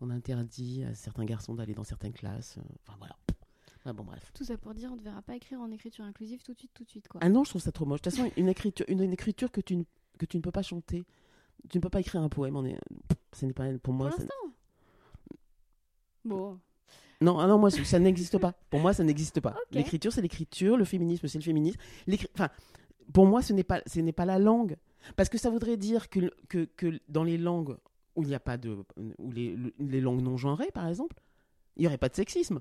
[0.00, 2.58] On interdit à certains garçons d'aller dans certaines classes.
[2.86, 3.16] Enfin voilà.
[3.84, 4.30] Ah, bon, bref.
[4.34, 6.70] Tout ça pour dire, on ne verra pas écrire en écriture inclusive tout de suite,
[6.72, 7.20] tout de suite, quoi.
[7.22, 8.00] Ah non, je trouve ça trop moche.
[8.02, 9.84] De toute façon, une écriture, une, une écriture que, tu ne,
[10.18, 11.04] que tu ne peux pas chanter,
[11.68, 12.56] tu ne peux pas écrire un poème.
[12.56, 12.78] On est,
[13.34, 14.10] ce n'est pas pour pour moi.
[14.10, 14.34] ça- l'instant.
[16.24, 16.58] Bon,
[17.20, 18.52] Non, ah non, moi, ça n'existe pas.
[18.70, 19.54] Pour moi, ça n'existe pas.
[19.72, 21.78] L'écriture, c'est l'écriture, le féminisme, c'est le féminisme.
[22.34, 22.48] Enfin,
[23.12, 24.76] pour moi, ce n'est pas, ce n'est pas la langue.
[25.16, 27.76] Parce que ça voudrait dire que, que, que dans les langues
[28.16, 28.84] où il n'y a pas de.
[29.18, 31.16] où les, le- les langues non genrées, par exemple,
[31.76, 32.60] il n'y aurait pas de sexisme.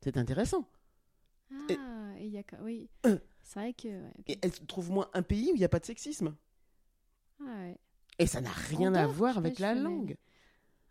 [0.00, 0.68] C'est intéressant.
[1.70, 3.18] Ah, il y a oui, Euh.
[3.42, 3.88] c'est vrai que.
[3.88, 6.34] ouais, elle trouve moins un pays où il n'y a pas de sexisme.
[7.40, 7.78] Ah ouais.
[8.18, 10.16] Et ça n'a rien à voir avec la langue.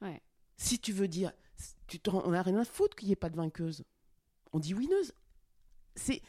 [0.01, 0.21] Ouais.
[0.57, 1.31] Si tu veux dire,
[1.87, 3.83] tu on n'a rien à foutre qu'il n'y ait pas de vainqueuse.
[4.51, 5.13] On dit winneuse.
[5.95, 6.21] C'est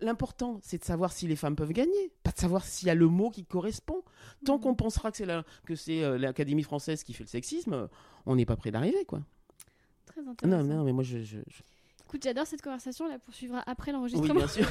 [0.00, 2.94] l'important, c'est de savoir si les femmes peuvent gagner, pas de savoir s'il y a
[2.94, 4.02] le mot qui correspond.
[4.44, 4.62] Tant Mhm.
[4.62, 7.88] qu'on pensera que c'est la- que c'est euh, l'Académie française qui fait le sexisme,
[8.26, 9.22] on n'est pas près d'arriver, quoi.
[10.06, 10.62] Très intéressant.
[10.62, 11.62] Non, non, mais moi, je, je- je-
[12.12, 14.34] Écoute, j'adore cette conversation, on la poursuivra après oui, l'enregistrement.
[14.34, 14.68] bien sûr.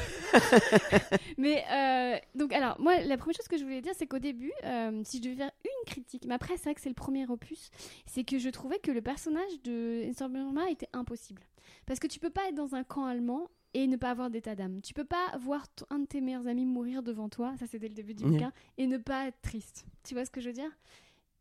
[1.39, 4.51] Mais euh, donc, alors, moi, la première chose que je voulais dire, c'est qu'au début,
[4.63, 7.25] euh, si je devais faire une critique, mais après, c'est vrai que c'est le premier
[7.25, 7.71] opus,
[8.06, 11.41] c'est que je trouvais que le personnage de Insomnia était impossible.
[11.88, 14.54] Parce que tu peux pas être dans un camp allemand et ne pas avoir d'état
[14.54, 14.80] d'âme.
[14.84, 17.88] Tu peux pas voir un de tes meilleurs amis mourir devant toi, ça c'est dès
[17.88, 19.88] le début du bouquin, et ne pas être triste.
[20.04, 20.77] Tu vois ce que je veux dire?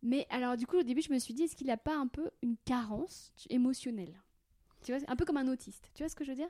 [0.03, 2.07] Mais alors, du coup, au début, je me suis dit, est-ce qu'il a pas un
[2.07, 4.15] peu une carence émotionnelle?
[4.83, 5.91] Tu vois, un peu comme un autiste.
[5.95, 6.49] Tu vois ce que je veux dire?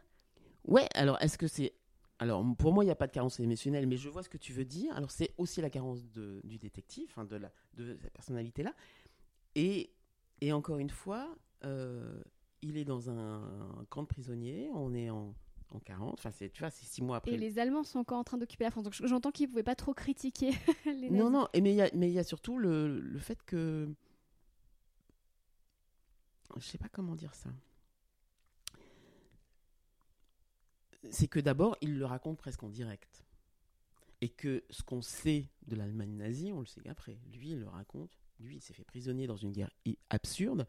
[0.66, 1.73] Ouais, alors est-ce que c'est.
[2.19, 4.37] Alors pour moi, il n'y a pas de carence émotionnelle, mais je vois ce que
[4.37, 4.95] tu veux dire.
[4.95, 8.75] Alors c'est aussi la carence de- du détective, hein, de, la, de cette personnalité-là.
[9.55, 9.90] Et,
[10.43, 12.23] et encore une fois, euh,
[12.62, 15.35] il est dans un, camp de prisonniers, on est en,
[15.71, 17.33] en 40, enfin c'est, tu vois, c'est six mois après.
[17.33, 18.85] Et les Allemands sont encore en train d'occuper la France.
[18.85, 20.51] Donc j'entends qu'ils ne pouvaient pas trop critiquer
[20.85, 21.11] les nazis.
[21.11, 23.88] Non, non, et mais il y y a surtout le, le fait que.
[26.57, 27.49] Je sais pas comment dire ça.
[31.08, 33.24] C'est que d'abord, il le raconte presque en direct.
[34.20, 37.18] Et que ce qu'on sait de l'Allemagne nazie, on le sait qu'après.
[37.32, 38.18] Lui, il le raconte.
[38.38, 39.70] Lui, il s'est fait prisonnier dans une guerre
[40.10, 40.66] absurde.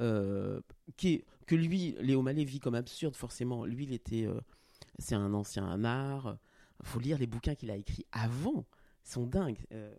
[0.00, 0.60] euh,
[0.96, 3.64] qui que lui, Léo Mallet vit comme absurde, forcément.
[3.64, 4.26] Lui, il était.
[4.26, 4.40] euh,
[4.98, 6.38] c'est un ancien anard.
[6.82, 8.64] Il faut lire les bouquins qu'il a écrits avant.
[9.06, 9.58] Ils sont dingues.
[9.72, 9.94] Euh,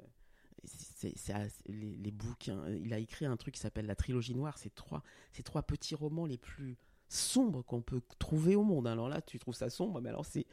[1.67, 2.67] les bouquins.
[2.69, 4.57] Il a écrit un truc qui s'appelle La Trilogie Noire.
[4.57, 6.77] C'est trois, ces trois petits romans les plus
[7.07, 8.87] sombres qu'on peut trouver au monde.
[8.87, 10.45] Alors là, tu trouves ça sombre, mais alors c'est,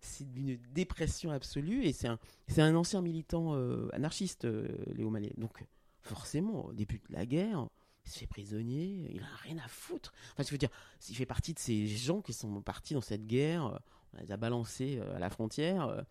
[0.00, 1.84] c'est d'une dépression absolue.
[1.84, 2.18] Et c'est un,
[2.58, 5.32] un ancien militant euh, anarchiste, euh, Léo Mallet.
[5.36, 5.64] Donc,
[6.02, 7.68] forcément, au début de la guerre,
[8.06, 9.10] il se fait prisonnier.
[9.14, 10.12] Il a rien à foutre.
[10.32, 10.70] Enfin, je veux dire,
[11.08, 13.66] il fait partie de ces gens qui sont partis dans cette guerre.
[13.66, 13.78] euh,
[14.14, 16.04] On les a balancés euh, à la frontière.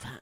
[0.00, 0.20] Enfin,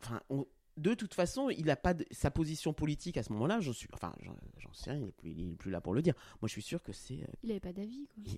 [0.00, 3.60] enfin, on- de toute façon, il n'a pas de- sa position politique à ce moment-là.
[3.60, 5.00] J'en suis, enfin, j'en, sais rien.
[5.00, 6.14] Il est plus, il est plus là pour le dire.
[6.42, 7.22] Moi, je suis sûr que c'est.
[7.22, 8.06] euh, Il n'avait pas d'avis.
[8.14, 8.34] quoi.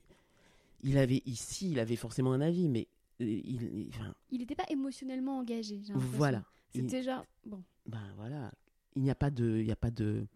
[0.83, 2.87] il avait ici, il avait forcément un avis, mais
[3.20, 5.81] euh, il, il- enfin, Il n'était pas émotionnellement engagé.
[5.94, 6.44] voilà.
[6.74, 7.24] C'était genre.
[7.46, 7.62] Bon.
[7.87, 8.53] Ben voilà.
[8.94, 10.27] Il n'y a pas de, il n'y a pas de.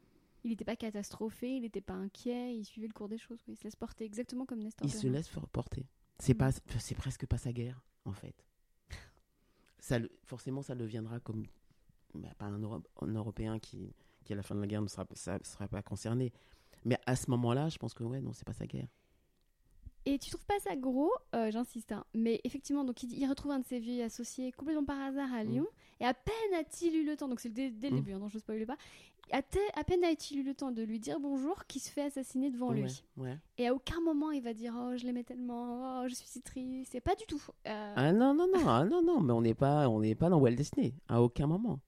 [0.45, 3.39] Il n'était pas catastrophé, il n'était pas inquiet, il suivait le cours des choses.
[3.47, 4.85] Il se laisse porter exactement comme Nestor.
[4.87, 5.87] Il se laisse porter.
[6.19, 6.39] C'est Mm.
[6.39, 8.35] pas, c'est presque pas sa guerre, en fait.
[9.79, 11.45] Ça, forcément, ça le deviendra comme
[12.19, 13.93] bah, pas un, Euro- un Européen qui,
[14.25, 16.33] qui, à la fin de la guerre, ne sera, ça, sera pas concerné.
[16.85, 18.89] Mais à ce moment-là, je pense que, ouais, non, c'est pas sa guerre.
[20.05, 23.53] Et tu trouves pas ça gros, euh, j'insiste, hein, mais effectivement, donc il, il retrouve
[23.53, 25.65] un de ses vieux associés complètement par hasard à Lyon,
[26.01, 27.99] et à peine a-t-il eu le temps, donc c'est dès, dès le Mm.
[28.01, 28.77] début, hein, donc je ne spoil pas,
[29.31, 32.03] à, te- à peine a-t-il eu le temps de lui dire bonjour qu'il se fait
[32.03, 33.05] assassiner devant ouais, lui.
[33.17, 33.39] ouais.
[33.59, 36.43] Et à aucun moment il va dire oh je l'aimais tellement, oh je suis si
[36.43, 37.41] triste, c'est pas du tout.
[37.69, 40.29] Euh, Ah non, non, non, ah, non, non, mais on n'est pas, on n'est pas
[40.29, 41.79] dans Walt Disney, à aucun moment.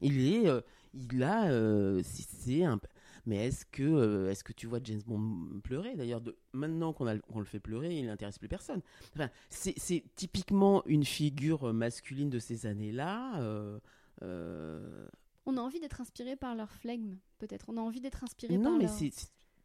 [0.00, 0.60] Il est, euh,
[0.94, 2.80] il a, euh, c'est un.
[3.28, 5.96] Mais est-ce que, euh, est-ce que tu vois James Bond pleurer?
[5.96, 8.82] D'ailleurs, de- maintenant qu'on a- qu'on le fait pleurer, il n'intéresse plus personne.
[9.14, 13.40] Enfin, c'est c'est typiquement une figure masculine de ces années-là.
[15.48, 17.66] On a envie d'être inspiré par leur flegme, peut-être.
[17.68, 18.92] On a envie d'être inspiré Non, par mais leur...
[18.94, 19.06] c'est.
[19.10, 19.10] De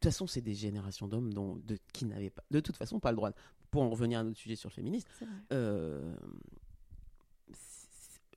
[0.06, 3.10] toute façon, c'est des générations d'hommes dont- de, qui n'avaient pas, de toute façon, pas
[3.12, 3.30] le droit.
[3.70, 5.08] Pour en revenir à notre sujet sur le féminisme,
[5.52, 6.14] euh,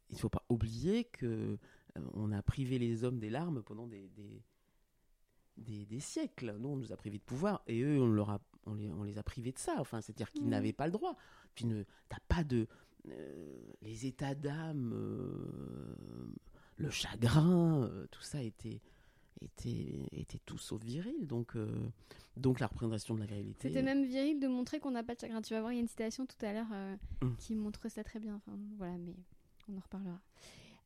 [0.09, 1.57] il ne faut pas oublier que
[2.13, 4.41] on a privé les hommes des larmes pendant des, des,
[5.57, 6.55] des, des siècles.
[6.59, 9.03] Nous, on nous a privés de pouvoir et eux, on, leur a, on, les, on
[9.03, 9.75] les a privés de ça.
[9.79, 10.49] Enfin, c'est-à-dire qu'ils Mhm.
[10.49, 11.15] n'avaient pas le droit.
[11.55, 12.67] Tu ne, t'as pas de.
[13.09, 15.95] euh, les états d'âme, euh,
[16.77, 18.81] le chagrin, euh, tout ça était,
[19.41, 21.27] était, était tout sauf viril.
[21.27, 21.69] Donc, euh,
[22.35, 23.69] donc la représentation de la virilité.
[23.69, 25.41] C'était même viril de montrer qu'on n'a pas de chagrin.
[25.41, 27.35] Tu vas voir, il y a une citation tout à l'heure euh, Mm.
[27.37, 28.35] qui montre ça très bien.
[28.35, 29.15] Enfin, voilà, mais
[29.69, 30.19] on en reparlera.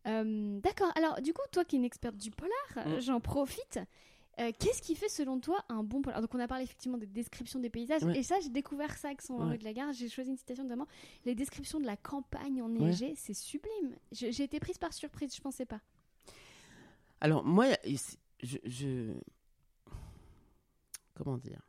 [0.07, 0.91] Euh, D'accord.
[0.95, 2.99] Alors, du coup, toi qui es une experte du polar, Mm.
[3.01, 3.79] j'en profite.
[4.39, 6.21] Euh, Qu'est-ce qui fait selon toi un bon polar?
[6.21, 8.17] Donc on a parlé effectivement des descriptions des paysages Ouais.
[8.17, 9.45] et ça j'ai découvert ça avec son Ouais.
[9.51, 9.91] rue de la gare.
[9.91, 10.87] J'ai choisi une citation notamment
[11.25, 13.97] les descriptions de la campagne enneigée, c'est sublime.
[14.13, 15.81] J'ai été prise par surprise, je pensais pas.
[17.19, 17.65] Alors, moi,
[18.41, 19.13] je, je-
[21.15, 21.61] Comment dire?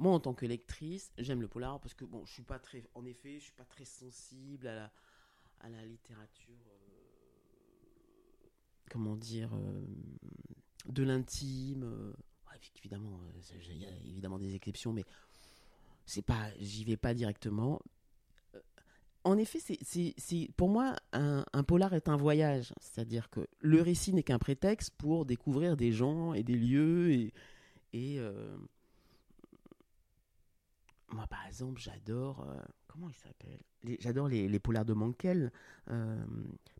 [0.00, 2.82] Moi, en tant que lectrice, j'aime le polar parce que, bon, je suis pas très.
[2.94, 4.92] En effet, je suis pas très sensible à la,
[5.60, 6.67] à la littérature.
[8.90, 9.84] Comment dire euh,
[10.86, 11.84] De l'intime.
[11.84, 12.12] euh,
[12.78, 15.04] évidemment, euh, il y a évidemment des exceptions, mais
[16.06, 16.50] c'est pas.
[16.58, 17.80] J'y vais pas directement.
[19.24, 22.72] En effet, c'est, pour moi, un, polar est un voyage.
[22.80, 27.30] C'est-à-dire que le récit n'est qu'un prétexte pour découvrir des gens et des lieux.
[27.92, 28.20] Et,
[31.10, 32.46] moi, par exemple, j'adore.
[32.48, 33.58] euh, comment il s'appelle?
[33.82, 35.50] Les- J'adore les, les polars de Mankel,
[35.90, 36.24] euh,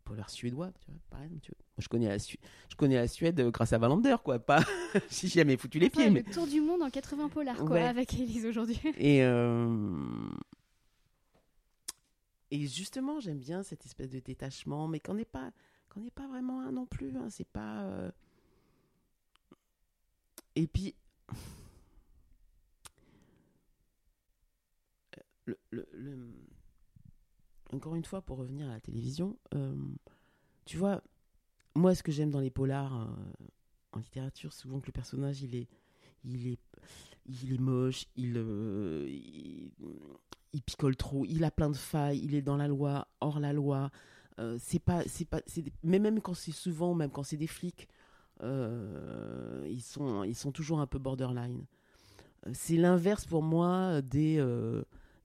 [0.04, 1.40] polars suédois, tu vois, par exemple.
[1.42, 1.58] tu vois.
[1.76, 2.38] Moi, je, connais la Su-
[2.70, 4.38] je connais la Suède euh, grâce à Wallander, quoi.
[4.38, 4.62] Pas
[5.08, 6.10] si jamais foutu les pieds.
[6.10, 6.22] Mais...
[6.26, 7.82] Le tour du monde en 80 polars quoi, Ouais.
[7.82, 8.80] avec Elise aujourd'hui.
[8.98, 10.28] Et, euh,
[12.50, 15.50] et justement, j'aime bien cette espèce de détachement, mais qu'on n'est pas,
[15.90, 17.16] qu'on n'est pas vraiment un non plus.
[17.16, 18.10] hein, c'est pas.
[20.56, 20.94] Et puis.
[27.72, 29.74] Encore une fois, pour revenir à la télévision, euh,
[30.64, 31.02] tu vois,
[31.74, 33.06] moi, ce que j'aime dans les polars euh,
[33.92, 35.68] en littérature, souvent que le personnage, il est,
[36.24, 36.58] il est,
[37.26, 39.70] il est moche, il, euh, il,
[40.54, 43.52] il picole trop, il a plein de failles, il est dans la loi, hors la
[43.52, 43.90] loi.
[44.60, 47.88] C'est pas, c'est pas, des- mais même quand c'est souvent, même quand c'est des flics,
[48.40, 51.64] ils sont, ils sont toujours un peu borderline.
[52.52, 54.38] C'est l'inverse pour moi des,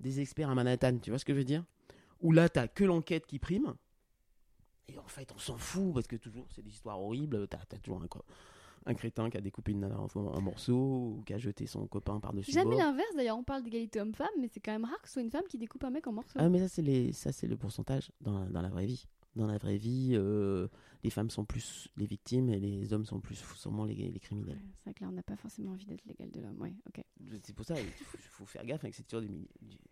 [0.04, 1.00] des experts à Manhattan.
[1.00, 1.64] Tu vois ce que je veux dire?
[2.22, 3.74] Où là, t'as que l'enquête qui prime.
[4.88, 7.48] Et en fait, on s'en fout parce que toujours, c'est des histoires horribles.
[7.48, 8.02] T'as as toujours
[8.86, 12.20] un, crétin qui a découpé une nana en, morceaux ou qui a jeté son copain
[12.20, 15.14] par-dessus Jamais l'inverse d'ailleurs, on parle d'égalité homme-femme, mais c'est quand même rare que ce
[15.14, 16.38] soit une femme qui découpe un mec en morceaux.
[16.38, 19.06] Ah, mais ça, c'est les, ça, c'est le pourcentage dans, dans la vraie vie.
[19.36, 20.68] Dans la vraie vie, euh,
[21.04, 24.56] les femmes sont plus les victimes et les hommes sont plus sûrement les, les criminels.
[24.58, 26.60] Ouais, c'est vrai que là, on n'a pas forcément envie d'être l'égal de l'homme.
[26.62, 27.04] Ouais, ok.
[27.44, 29.24] C'est pour ça qu'il faut, faut faire gaffe avec cette histoire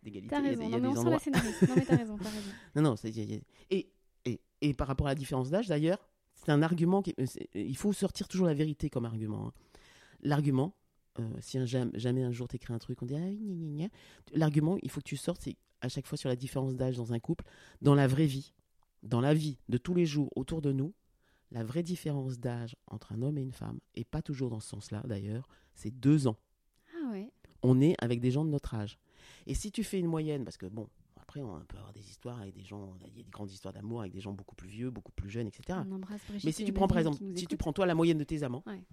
[0.03, 0.27] d'égalité.
[0.29, 1.61] T'as Il y a raison, il non, mais on des sent endroits- la scénariste.
[1.67, 2.49] Non, mais t'as raison, t'as raison.
[2.75, 3.91] Non, non, c'est- il il et,
[4.25, 5.97] et, et par rapport à la différence d'âge, d'ailleurs,
[6.35, 7.15] c'est un argument qui.
[7.55, 9.47] Il faut sortir toujours la vérité comme argument.
[9.47, 9.53] hein.
[10.21, 10.75] L'argument,
[11.19, 13.85] euh, si un, jamais un jour t'écris un truc, on dit ah oui, gna, gna,
[13.85, 13.89] gna.
[14.33, 17.11] L'argument, il faut que tu sortes, c'est à chaque fois sur la différence d'âge dans
[17.11, 17.43] un couple,
[17.81, 18.53] dans la vraie vie,
[19.03, 20.93] dans la vie de tous les jours autour de nous,
[21.51, 24.69] la vraie différence d'âge entre un homme et une femme, et pas toujours dans ce
[24.69, 26.37] sens-là d'ailleurs, c'est deux ans
[26.95, 27.31] Ah ouais.
[27.63, 28.97] on est avec des gens de notre âge.
[29.47, 30.87] Et si tu fais une moyenne, parce que bon,
[31.17, 33.73] après on peut avoir des histoires avec des gens, il y a des grandes histoires
[33.73, 35.79] d'amour avec des gens beaucoup plus vieux, beaucoup plus jeunes, etc.
[35.87, 38.17] On embrasse Brigitte Mais si tu prends par exemple, si tu prends toi la moyenne
[38.17, 38.83] de tes amants, Ouais.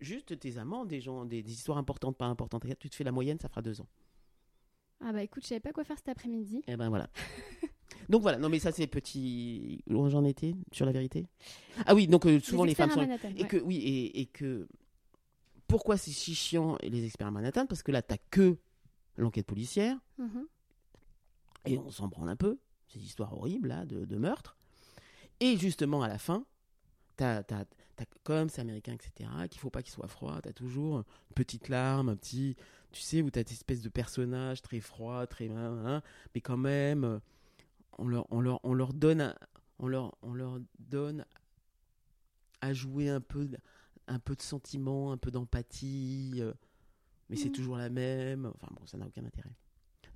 [0.00, 3.12] juste tes amants, des gens, des, des histoires importantes, pas importantes, tu te fais la
[3.12, 3.88] moyenne, ça fera deux ans.
[5.00, 6.62] Ah bah écoute, je savais pas quoi faire cet après-midi.
[6.66, 7.08] Et ben voilà.
[8.08, 9.82] donc voilà, non mais ça c'est petit.
[9.90, 11.26] Où j'en étais sur la vérité
[11.86, 13.00] Ah oui, donc euh, souvent les, femmes sont.
[13.00, 13.48] Manhattan, Et ouais.
[13.48, 14.66] que oui, et, et que
[15.66, 17.66] pourquoi c'est si chiant les experts à Manhattan?
[17.66, 18.56] Parce que là t'as que
[19.16, 19.98] l'enquête policière.
[20.18, 20.46] Mhm.
[21.66, 24.56] et on s'en branle un peu, ces histoires horribles là de, de meurtre.
[25.40, 26.44] Et justement, à la fin,
[27.16, 27.64] t'as, t'as,
[27.96, 31.68] t'as- comme c'est américain, etc., qu'il faut pas qu'il soit froid, t'as toujours une petite
[31.68, 32.56] larme, un petit.
[32.90, 35.48] Tu sais, où t'as cette espèce de personnage très froid, très.
[35.50, 36.02] hein, hein,
[36.34, 37.18] mais quand même, euh,
[37.98, 39.20] on leur, on leur, on leur donne.
[39.20, 39.34] un-
[39.80, 41.24] on, leur, on leur donne
[42.60, 43.58] à jouer un peu, de-
[44.08, 46.52] un peu de sentiment, un peu d'empathie, euh,
[47.28, 47.52] mais c'est Mhm.
[47.54, 48.46] toujours la même.
[48.54, 49.54] Enfin bon, ça n'a aucun intérêt.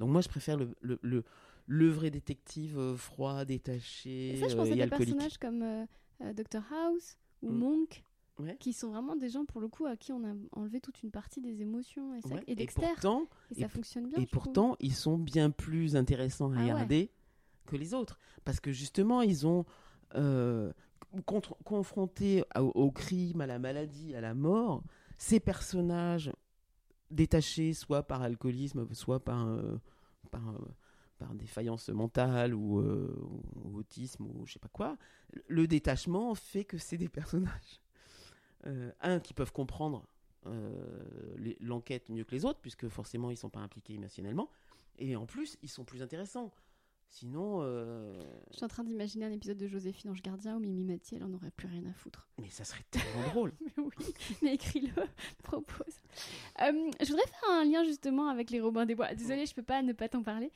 [0.00, 1.22] Donc moi, je préfère le, le, le,
[1.66, 5.16] le vrai détective euh, froid, détaché Et ça, je euh, pense à des alcoolique.
[5.16, 5.86] personnages comme
[6.34, 7.58] Dr House ou Mm.
[7.58, 8.04] Monk,
[8.38, 8.56] Ouais.
[8.58, 11.10] qui sont vraiment des gens, pour le coup, à qui on a enlevé toute une
[11.10, 12.14] partie des émotions.
[12.16, 12.42] Et, ça- Ouais.
[12.48, 14.18] et pourtant, Et ça et- fonctionne bien.
[14.18, 14.42] et je trouve.
[14.44, 16.86] pourtant, ils sont bien plus intéressants à Ah ouais.
[17.66, 18.18] Que les autres.
[18.44, 19.64] Parce que justement, ils ont
[20.14, 20.72] euh,
[21.26, 24.82] contre- confrontés au, crime, à la maladie, à la mort,
[25.18, 26.32] ces personnages
[27.10, 29.78] détachés, soit par alcoolisme, soit par, euh,
[30.34, 30.38] euh,
[31.18, 33.14] par défaillance mentale ou, euh,
[33.64, 34.96] ou autisme ou je sais pas quoi,
[35.46, 37.80] le détachement fait que c'est des personnages,
[39.00, 40.06] un, qui peuvent comprendre
[41.60, 44.50] l'enquête mieux que les autres, puisque forcément ils sont pas impliqués émotionnellement,
[44.98, 46.52] et en plus ils sont plus intéressants.
[47.14, 48.10] Sinon, euh,
[48.52, 51.24] Je suis en train d'imaginer un épisode de Joséphine Ange Gardien où Mimi Mathieu, elle
[51.24, 52.26] en aurait plus rien à foutre.
[52.40, 53.52] mais ça serait tellement drôle.
[53.60, 54.88] Mais oui, mais écris-le,
[55.42, 55.94] propose.
[56.62, 59.14] Euh, je voudrais faire un lien justement avec les Robins des Bois.
[59.14, 60.50] Désolée, je peux pas ne pas t'en parler.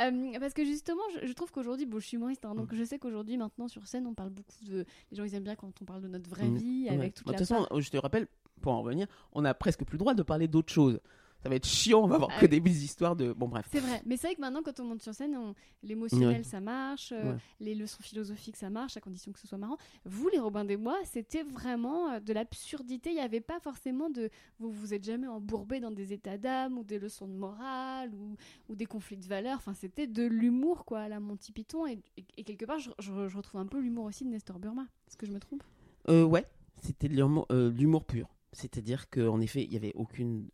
[0.00, 2.84] Euh, parce que justement, je, je trouve qu'aujourd'hui, bon, je suis humoriste, hein, donc je
[2.84, 4.86] sais qu'aujourd'hui, maintenant, sur scène, on parle beaucoup de.
[5.10, 6.56] Les gens, ils aiment bien quand on parle de notre vraie Mm.
[6.56, 7.38] vie, avec toute De la.
[7.38, 8.26] toute façon, part- je te rappelle,
[8.62, 11.00] pour en revenir, on a presque plus le droit de parler d'autre chose.
[11.42, 12.60] Ça va être chiant, on va avoir Ah que oui.
[12.60, 13.32] des histoires de.
[13.32, 13.64] Bon, bref.
[13.70, 16.42] C'est vrai, mais c'est vrai que maintenant, quand on monte sur scène, on- l'émotionnel, Ouais.
[16.42, 17.38] ça marche, euh, Ouais.
[17.60, 19.76] les leçons philosophiques, ça marche, à condition que ce soit marrant.
[20.04, 23.10] Vous, les Robins des Bois, c'était vraiment euh, de l'absurdité.
[23.10, 24.30] Il n'y avait pas forcément de.
[24.58, 28.34] Vous vous êtes jamais embourbé dans des états d'âme ou des leçons de morale ou,
[28.68, 29.58] ou des conflits de valeurs.
[29.58, 31.86] Enfin, c'était de l'humour, quoi, à la Monty Python.
[31.86, 34.58] Et, et- et quelque part, je, je- je retrouve un peu l'humour aussi de Nestor
[34.58, 34.88] Burma.
[35.06, 35.62] Est-ce que je me trompe?
[36.08, 36.44] Euh, ouais,
[36.82, 38.28] c'était de l'humour euh, de l'humour pur.
[38.52, 40.48] C'est-à-dire qu'en effet, il y avait aucune.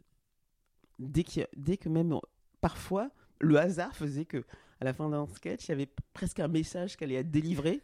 [0.98, 2.16] Dès, a- dès que même
[2.60, 4.44] parfois, le hasard faisait que
[4.80, 7.82] à la fin d'un sketch, il y avait presque un message qu'elle allait être délivré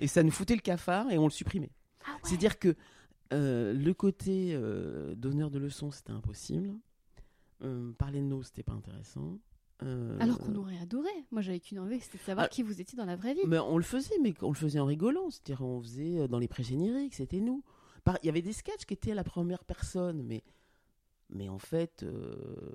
[0.00, 1.70] et ça nous foutait le cafard et on le supprimait.
[2.06, 2.74] Ah C'est-à-dire que
[3.32, 6.72] euh, le côté euh, donneur de leçons, c'était impossible.
[7.62, 9.38] Euh, parler de nous, c'était pas intéressant.
[9.82, 11.10] Euh, Alors qu'on aurait adoré.
[11.30, 12.48] Moi, j'avais qu'une envie, c'était de savoir Ah.
[12.48, 13.40] qui vous étiez dans la vraie vie.
[13.46, 15.30] Mais on le faisait, mais on le faisait en rigolant.
[15.30, 17.62] C'est-à-dire, on faisait dans les pré-génériques, c'était nous.
[18.22, 20.44] Il y avait des sketchs qui étaient à la première personne, mais,
[21.30, 22.02] mais en fait.
[22.02, 22.74] euh,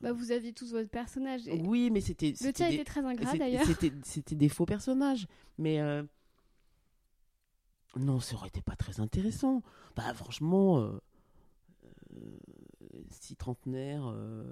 [0.00, 1.46] Bah, vous aviez tous votre personnage.
[1.48, 2.34] et- Oui, mais c'était.
[2.42, 3.64] Le tien des- était très ingrat d'ailleurs.
[3.66, 5.26] C'était c'était des faux personnages.
[5.58, 5.80] Mais.
[5.80, 6.02] euh,
[7.96, 9.62] Non, ça aurait été pas très intéressant.
[9.96, 10.78] Bah, franchement.
[10.80, 10.98] euh,
[13.10, 14.44] Six trentenaires euh,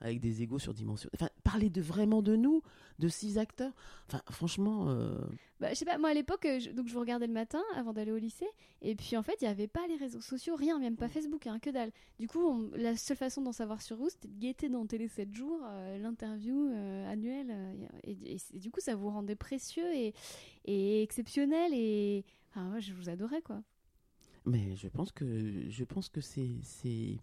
[0.00, 1.12] avec des égos surdimensionnés.
[1.14, 2.62] Enfin, parler de vraiment de nous,
[2.98, 3.72] de six acteurs.
[4.08, 4.88] Enfin, franchement.
[4.90, 5.14] euh,
[5.60, 7.60] Bah, je sais pas, moi à l'époque, euh, je- donc je vous regardais le matin
[7.76, 8.46] avant d'aller au lycée,
[8.80, 11.46] et puis en fait, il n'y avait pas les réseaux sociaux, rien, même pas Facebook,
[11.46, 11.92] hein, que dalle.
[12.18, 15.06] Du coup, on- la seule façon d'en savoir sur vous, c'était de guetter dans Télé
[15.08, 17.54] 7 jours euh, l'interview euh, annuelle,
[18.04, 20.14] et, et- et du coup, ça vous rendait précieux et,
[20.64, 23.62] et exceptionnel, et enfin, moi, je vous adorais, quoi.
[24.46, 27.18] Mais je pense que je pense que c'est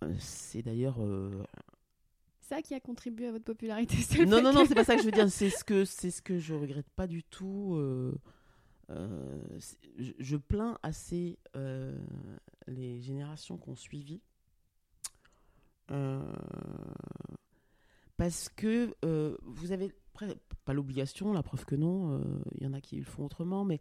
[0.00, 1.42] c'est euh, c'est d'ailleurs euh,
[2.40, 5.00] Ça qui a contribué à votre popularité, non non que- non c'est pas ça que
[5.02, 5.28] je veux dire.
[5.30, 8.14] C'est ce que c'est ce que je regrette pas du tout euh,
[8.90, 9.58] euh,
[9.98, 11.96] je, je plains assez euh,
[12.68, 14.20] les générations qui ont suivi
[15.90, 16.20] euh,
[18.16, 18.94] parce que
[19.44, 19.92] vous avez
[20.64, 22.20] pas l'obligation la preuve que non
[22.56, 23.80] il y en a qui le font autrement mais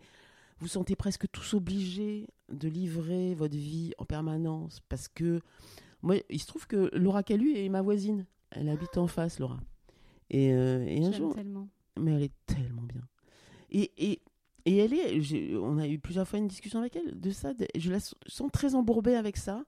[0.59, 5.41] vous sentez presque tous obligés de livrer votre vie en permanence parce que
[6.05, 9.59] moi il se trouve que Laura Calu est ma voisine elle habite en face Laura
[10.29, 11.67] et, euh, et un jour tellement.
[11.99, 13.01] mais elle est tellement bien.
[13.71, 14.21] Et, et,
[14.65, 17.53] et elle est, on a eu plusieurs fois une discussion avec elle de ça.
[17.53, 19.65] de- je la sens très embourbée avec ça.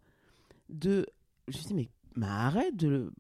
[0.70, 1.06] De,
[1.48, 3.12] je me dis, mais, mais arrête de le-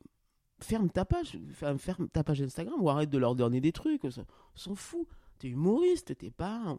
[0.59, 4.03] ferme ta page, ferme, ferme ta page Instagram ou arrête de leur donner des trucs.
[4.05, 4.09] On
[4.55, 5.05] s'en fout.
[5.39, 6.77] T'es humoriste, t'es pas.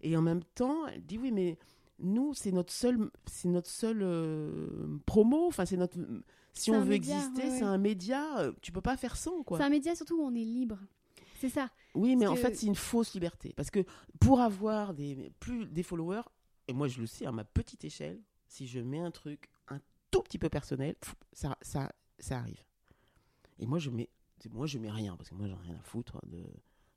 [0.00, 1.56] Et en même temps, elle dit, oui, mais
[1.98, 5.46] nous, c'est notre seul, c'est notre seul euh, promo.
[5.46, 5.96] Enfin, c'est notre.
[6.52, 7.68] Si on veut média, exister, ouais, c'est ouais.
[7.68, 8.38] un média.
[8.40, 9.58] euh, Tu peux pas faire sans, quoi.
[9.58, 10.78] C'est un média surtout où on est libre.
[11.40, 11.68] C'est ça.
[11.94, 13.52] Oui, mais Parce en que- fait, c'est une fausse liberté.
[13.56, 13.84] Parce que
[14.20, 16.22] pour avoir des, plus des followers,
[16.68, 19.80] et moi je le sais à ma petite échelle, si je mets un truc un
[20.10, 20.94] tout petit peu personnel,
[21.32, 22.62] ça, ça, ça arrive.
[23.58, 24.08] Et moi je mets,
[24.52, 26.42] moi je mets rien parce que moi j'en ai rien à foutre de,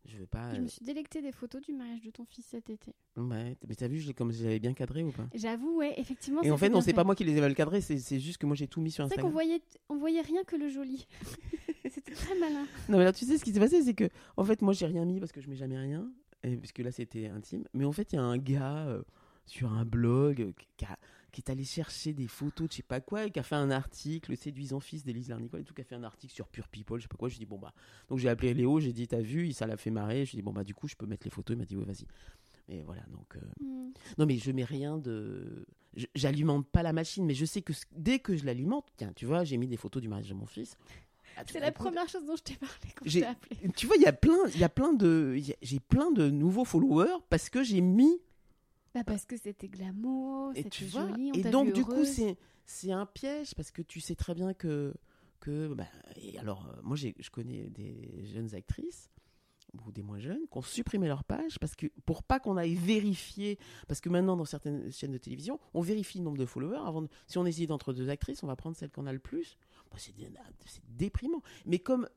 [0.07, 0.53] je veux pas.
[0.55, 2.93] Je me suis délectée des photos du mariage de ton fils cet été.
[3.15, 5.27] Ouais, mais t'as vu, je l'ai- comme j'avais bien cadré ou pas?
[5.33, 6.41] J'avoue, ouais, effectivement.
[6.43, 8.37] Et en fait, non, c'est pas moi qui les ai mal cadrés, c'est c'est juste
[8.37, 9.33] que moi j'ai tout mis sur C'est vrai qu'on Instagram.
[9.33, 11.07] voyait, on voyait rien que le joli.
[11.91, 12.65] C'était très malin.
[12.89, 14.85] Non, mais là, tu sais, ce qui s'est passé, c'est que, en fait, moi, j'ai
[14.85, 16.09] rien mis parce que je mets jamais rien.
[16.43, 17.65] et, parce que là c'était intime.
[17.73, 19.01] Mais en fait, il y a un gars euh,
[19.45, 20.97] sur un blog euh, qui, a-
[21.37, 23.55] qui est allé chercher des photos de je sais pas quoi et qui a fait
[23.55, 26.47] un article, le séduisant fils d'Élise Larnicole et tout, qui a fait un article sur
[26.47, 27.29] Pure People, je sais pas quoi.
[27.29, 27.73] Je dis bon bah.
[28.09, 30.25] Donc j'ai appelé Léo, j'ai dit t'as vu, ça l'a fait marrer.
[30.25, 31.53] Je dis bon bah du coup je peux mettre les photos.
[31.55, 32.05] Il m'a dit ouais vas-y.
[32.69, 33.35] Et voilà donc.
[33.35, 33.91] euh, Hmm.
[34.17, 35.65] Non, mais je mets rien de.
[36.15, 39.43] J'alimente pas la machine, mais je sais que dès que je l'alimente, tiens, tu vois,
[39.43, 40.75] j'ai mis des photos du mariage de mon fils.
[41.37, 43.69] Ah, C'est la première chose dont je t'ai parlé quand je appelé.
[43.75, 46.65] Tu vois, il y a plein, il y a plein de, j'ai plein de nouveaux
[46.65, 48.19] followers parce que j'ai mis.
[48.93, 52.05] Bah parce que c'était glamour, Et c'était tu vois, joli, on et donc du coup
[52.05, 54.93] c'est c'est un piège parce que tu sais très bien que
[55.39, 55.85] que bah,
[56.15, 59.09] et alors euh, moi je connais des jeunes actrices
[59.85, 62.73] ou des moins jeunes qui ont supprimé leur page parce que pour pas qu'on aille
[62.75, 66.79] vérifier parce que maintenant dans certaines chaînes de télévision on vérifie le nombre de followers
[66.83, 69.19] avant de- si on hésite entre deux actrices on va prendre celle qu'on a le
[69.19, 69.57] plus.
[69.91, 71.41] Bah, c'est déprimant.
[71.65, 72.09] Mais comme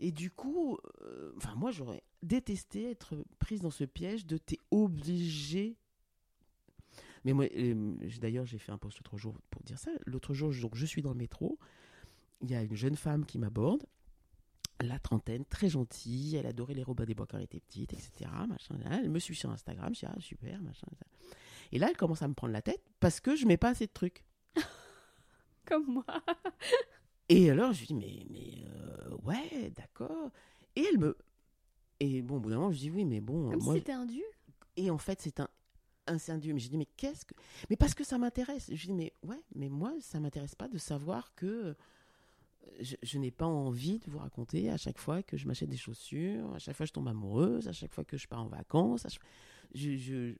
[0.00, 4.58] et du coup euh, enfin moi j'aurais détesté être prise dans ce piège de t'es
[4.70, 5.76] obligé
[7.24, 9.90] mais moi, euh, d'ailleurs, j'ai fait un post l'autre jour pour dire ça.
[10.06, 11.58] L'autre jour, donc, je suis dans le métro.
[12.42, 13.84] Il y a une jeune femme qui m'aborde,
[14.80, 16.36] la trentaine, très gentille.
[16.36, 18.30] Elle adorait les Robins des Bois quand elle était petite, etc.
[18.48, 19.94] Machin, elle me suit sur Instagram.
[19.94, 20.86] Je dis, ah, super, machin.
[21.72, 23.86] Et là, elle commence à me prendre la tête parce que je mets pas assez
[23.86, 24.24] de trucs.
[25.66, 26.04] Comme moi.
[27.28, 30.30] Et alors, je lui dis, mais, mais euh, ouais, d'accord.
[30.74, 31.16] Et elle me.
[32.00, 33.50] Et bon, au bout d'un moment, je dis, oui, mais bon.
[33.50, 34.22] Comme moi, si c'était un dû?
[34.76, 35.48] Et en fait, c'est un,
[36.38, 36.52] dieu.
[36.54, 37.34] Mais j'ai dit, mais qu'est-ce que.
[37.68, 38.70] Mais parce que ça m'intéresse.
[38.72, 41.74] Je dis, mais ouais, mais moi, ça m'intéresse pas de savoir que euh,
[43.02, 46.54] je, n'ai pas envie de vous raconter à chaque fois que je m'achète des chaussures,
[46.54, 49.06] à chaque fois que je tombe amoureuse, à chaque fois que je pars en vacances.
[49.74, 50.34] Je, je,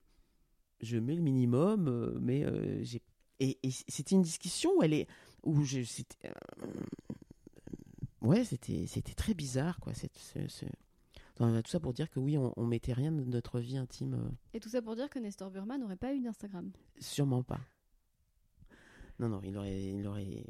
[0.81, 3.03] je mets le minimum, euh, mais euh, j'ai.
[3.43, 3.59] Et,
[3.89, 5.07] c'était une discussion où elle est.
[5.45, 5.83] Où je.
[5.83, 6.31] c'était,
[8.21, 9.95] ouais, c'était c'était très bizarre, quoi.
[9.95, 10.67] Cette, ce, ce-
[11.43, 14.13] Enfin, tout ça pour dire que oui, on, on mettait rien de notre vie intime.
[14.15, 16.71] euh, Et tout ça pour dire que Nestor Burma n'aurait pas eu d'Instagram.
[16.99, 17.61] Sûrement pas.
[19.19, 20.45] Non, non, il aurait, il aurait.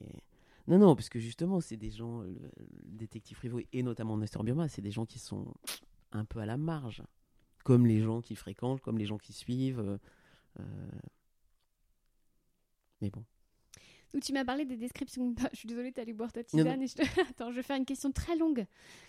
[0.66, 2.50] Non, non, parce que justement, c'est des gens, le, le
[2.84, 5.54] détective Frivo et notamment Nestor Burma, c'est des gens qui sont
[6.12, 7.02] un peu à la marge,
[7.64, 9.78] comme les gens qui fréquentent, comme les gens qui suivent.
[9.80, 9.98] euh,
[10.58, 10.90] euh,
[13.00, 13.24] Mais bon.
[14.12, 15.30] Donc tu m'as parlé des descriptions.
[15.30, 16.82] de- Je suis désolée, t'es allé boire ta Non, tisane.
[16.82, 18.66] Et je te- Attends, je vais faire une question très longue.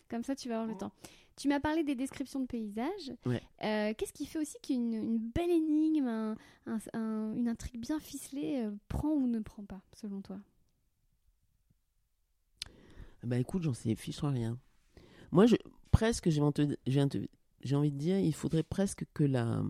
[0.09, 0.91] Comme ça, tu vas avoir le temps.
[1.37, 3.13] Tu m'as parlé des descriptions de paysages.
[3.25, 3.41] Ouais.
[3.63, 6.35] Euh, Qu'est-ce qui fait aussi qu'une une belle énigme, un-
[6.67, 10.37] un- un- une intrigue bien ficelée euh, prend ou ne prend pas, selon toi?
[13.23, 14.57] Bah écoute, j'en sais fiche rien.
[15.31, 15.55] Moi, je,
[15.91, 16.77] presque, j'ai envie, de-
[17.75, 19.63] envie dire, il faudrait presque que la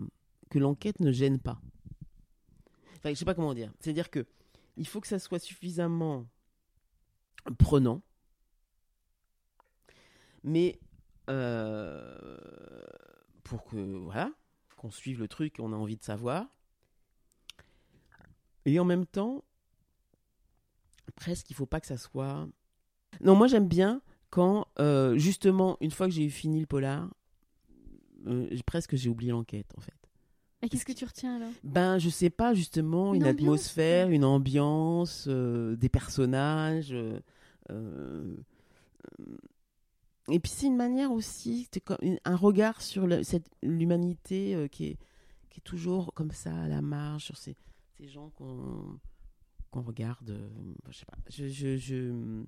[0.50, 1.60] que l'enquête ne gêne pas.
[2.98, 3.72] Enfin, je sais pas comment dire.
[3.80, 4.26] C'est-à-dire que
[4.76, 6.26] il faut que ça soit suffisamment
[7.58, 8.02] prenant,
[10.44, 10.80] mais
[11.28, 12.46] euh,
[13.44, 14.30] pour que voilà,
[14.76, 16.46] qu'on suive le truc, on a envie de savoir.
[18.64, 19.44] Et en même temps,
[21.16, 22.48] presque, il faut pas que ça soit
[23.20, 24.00] non, moi j'aime bien
[24.30, 27.08] quand, euh, justement, une fois que j'ai fini le polar,
[28.26, 30.01] euh, presque j'ai oublié l'enquête en fait.
[30.62, 31.50] Et qu'est-ce que tu retiens alors?
[31.64, 36.92] Ben, je sais pas, justement, Une atmosphère, une ambiance, euh, des personnages.
[36.92, 37.18] euh,
[37.70, 38.36] euh,
[40.28, 43.08] et puis c'est une manière aussi, comme un regard sur
[43.62, 44.96] l'humanité qui, est,
[45.50, 47.56] qui est toujours comme ça à la marge, sur ces,
[47.98, 49.00] ces gens qu'on
[49.82, 50.38] regarde.
[50.88, 51.18] je sais pas.
[51.28, 52.44] Je, je, je-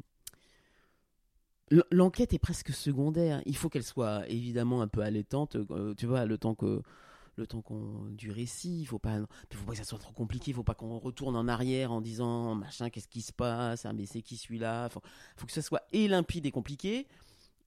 [1.73, 3.43] L- L'enquête est presque secondaire.
[3.45, 5.57] Il faut qu'elle soit évidemment un peu allaitante,
[5.97, 6.81] tu vois, le temps que
[7.37, 8.81] le temps qu'on du récit.
[8.81, 10.51] Il faut pas, il faut pas que ça soit trop compliqué.
[10.51, 13.93] Il faut pas qu'on retourne en arrière en disant machin, qu'est-ce qui se passe, ah,
[13.93, 14.89] mais c'est qui celui-là.
[14.89, 15.03] Faut,
[15.37, 17.07] faut que ça soit et limpide et compliqué.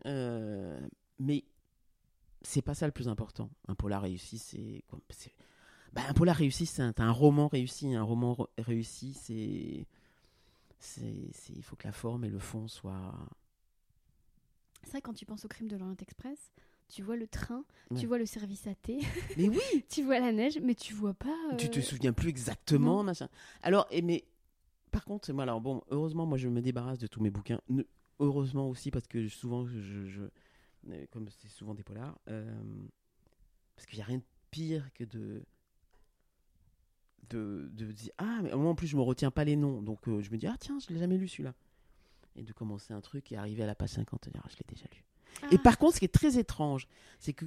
[0.05, 0.79] Euh,
[1.19, 1.43] mais
[2.41, 3.49] c'est pas ça le plus important.
[3.67, 4.83] Un polar réussi, c'est
[5.93, 7.93] bah, un polar réussi, c'est un, roman réussi.
[7.95, 9.87] Un roman réussi, c'est
[11.49, 13.15] il faut que la forme et le fond soient
[14.91, 16.51] vrai, quand tu penses au crime de l'Orient Express,
[16.87, 17.99] tu vois le train, Ouais.
[17.99, 18.99] tu vois le service à thé,
[19.37, 21.55] mais oui tu vois la neige, mais tu vois pas.
[21.57, 23.03] tu te euh, souviens plus exactement non.
[23.03, 23.29] machin
[23.63, 24.25] alors et mais
[24.91, 27.83] par contre moi alors bon heureusement moi je me débarrasse de tous mes bouquins Ne-
[28.19, 30.21] heureusement aussi parce que souvent je,
[30.89, 32.53] euh, comme c'est souvent des polars euh,
[33.75, 35.43] parce qu'il y a rien de pire que de
[37.29, 40.07] de, de dire ah mais moi en plus je me retiens pas les noms donc
[40.07, 41.53] euh, je me dis ah tiens je l'ai jamais lu celui-là
[42.35, 44.55] et de commencer un truc et arriver à la page 50 et dire ah, je
[44.57, 45.03] l'ai déjà lu
[45.51, 46.87] et par contre, ce qui est très étrange,
[47.19, 47.45] c'est que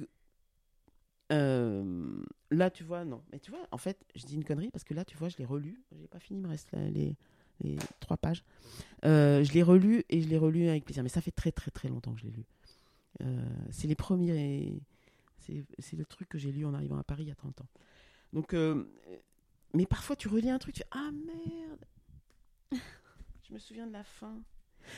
[1.31, 3.21] euh, là, tu vois, non.
[3.31, 5.37] Mais tu vois, en fait, je dis une connerie parce que là, tu vois, je
[5.37, 5.81] l'ai relu.
[5.97, 7.15] J'ai pas fini, il me reste là, les,
[7.61, 8.43] les trois pages.
[9.05, 11.03] Euh, je l'ai relu et je l'ai relu avec plaisir.
[11.03, 12.45] Mais ça fait très, très, très longtemps que je l'ai lu.
[13.21, 14.81] Euh, c'est les premiers.
[15.37, 17.67] C'est le truc que j'ai lu en arrivant à Paris il y a 30 ans.
[18.31, 18.55] Donc,
[19.73, 21.85] mais parfois tu relis un truc, tu fais Ah merde
[23.43, 24.39] Je me souviens de la fin.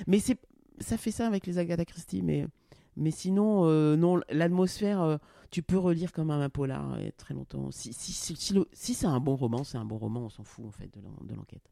[0.05, 0.37] Mais c'est
[0.79, 2.45] ça fait ça avec les Agatha Christie, mais,
[2.97, 5.17] mais sinon, euh, non, l'atmosphère, euh,
[5.51, 7.69] tu peux relire comme un polar euh, très longtemps.
[7.71, 8.35] Si, si, si,
[8.73, 11.01] si c'est un bon roman, c'est un bon roman, on s'en fout en fait de
[11.01, 11.69] l'en- de l'enquête.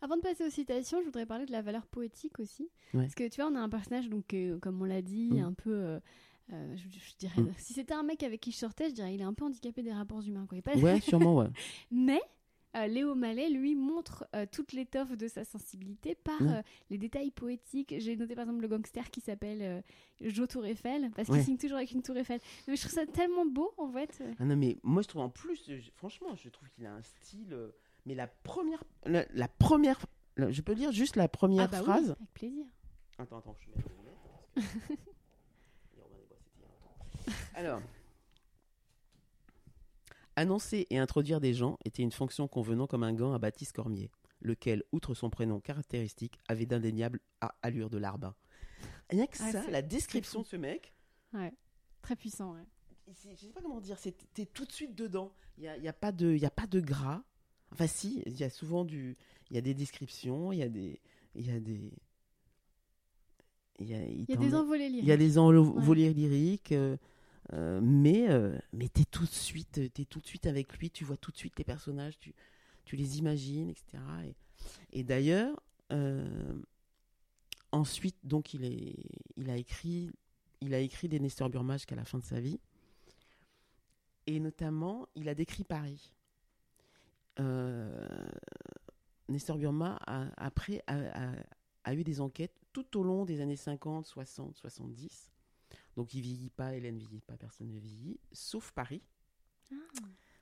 [0.00, 2.68] Avant de passer aux citations, je voudrais parler de la valeur poétique aussi.
[2.92, 3.02] Ouais.
[3.02, 5.44] Parce que tu vois, on a un personnage, donc, euh, comme on l'a dit, Mm.
[5.44, 5.70] un peu.
[5.72, 6.00] euh,
[6.50, 7.52] je, je dirais, Mm.
[7.56, 9.82] si c'était un mec avec qui je sortais, je dirais il est un peu handicapé
[9.82, 10.44] des rapports humains.
[10.48, 10.60] Quoi.
[10.60, 11.46] Pas- Ouais, sûrement, ouais.
[11.92, 12.20] Mais
[12.76, 16.48] euh, Léo Mallet, lui, montre euh, toute l'étoffe de sa sensibilité par Ouais.
[16.50, 17.94] euh, les détails poétiques.
[17.98, 19.82] J'ai noté par exemple le gangster qui s'appelle
[20.20, 21.42] Jo Tour Eiffel, parce qu'il Ouais.
[21.44, 22.40] signe toujours avec une tour Eiffel.
[22.66, 24.22] Mais je trouve ça tellement beau, en fait.
[24.38, 27.02] Ah non, mais moi je trouve en plus, je- franchement, je trouve qu'il a un
[27.02, 27.56] style.
[28.06, 28.82] mais la première.
[29.06, 30.04] La, la première.
[30.36, 32.64] la- je peux lire juste la première Ah bah oui, phrase avec plaisir.
[33.18, 33.88] Attends, attends, je mets que-
[34.56, 36.96] Et Robin des Bois, c'était il y a longtemps.
[37.54, 37.82] Alors.
[40.36, 44.10] Annoncer et introduire des gens était une fonction convenant comme un gant à Baptiste Cormier,
[44.40, 48.34] lequel, outre son prénom caractéristique, avait d'indéniables a- allures de larbin.
[49.10, 50.94] Rien que Ah, ça, la description de ce mec,
[52.00, 52.64] Très puissant, ouais.
[53.36, 55.32] je sais pas comment dire, t'es tout de suite dedans.
[55.58, 57.22] Il y a, y a pas de, il y a pas de gras.
[57.70, 59.16] Enfin si, il y a souvent du,
[59.50, 61.00] il y a des descriptions, il y a des,
[61.34, 61.92] il y a des,
[63.78, 65.04] il y a, Il y a des envolées lyriques.
[65.04, 66.96] il y a des envolées lyriques, euh,
[67.52, 71.04] euh, mais euh, mais t'es tout de suite, t'es tout de suite avec lui, tu
[71.04, 72.34] vois tout de suite les personnages, tu,
[72.84, 73.84] tu les imagines, etc.
[74.92, 75.60] Et, d'ailleurs,
[75.92, 76.54] euh,
[77.72, 78.94] ensuite donc il est,
[79.36, 80.10] il a écrit,
[80.60, 82.60] il a écrit des Nestor Burma jusqu'à la fin de sa vie,
[84.26, 86.14] et notamment il a décrit Paris.
[87.40, 88.06] Euh,
[89.28, 89.98] Nestor Burma
[90.36, 95.31] après a eu des enquêtes tout au long des années 50, 60, 70.
[95.96, 99.02] Donc il vieillit pas, Hélène vieillit pas, personne ne vieillit, sauf Paris.
[99.72, 99.76] Ah.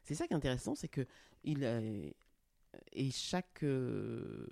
[0.04, 1.06] C'est ça qui est intéressant, c'est que
[1.44, 1.80] il a-
[2.92, 4.46] et chaque euh,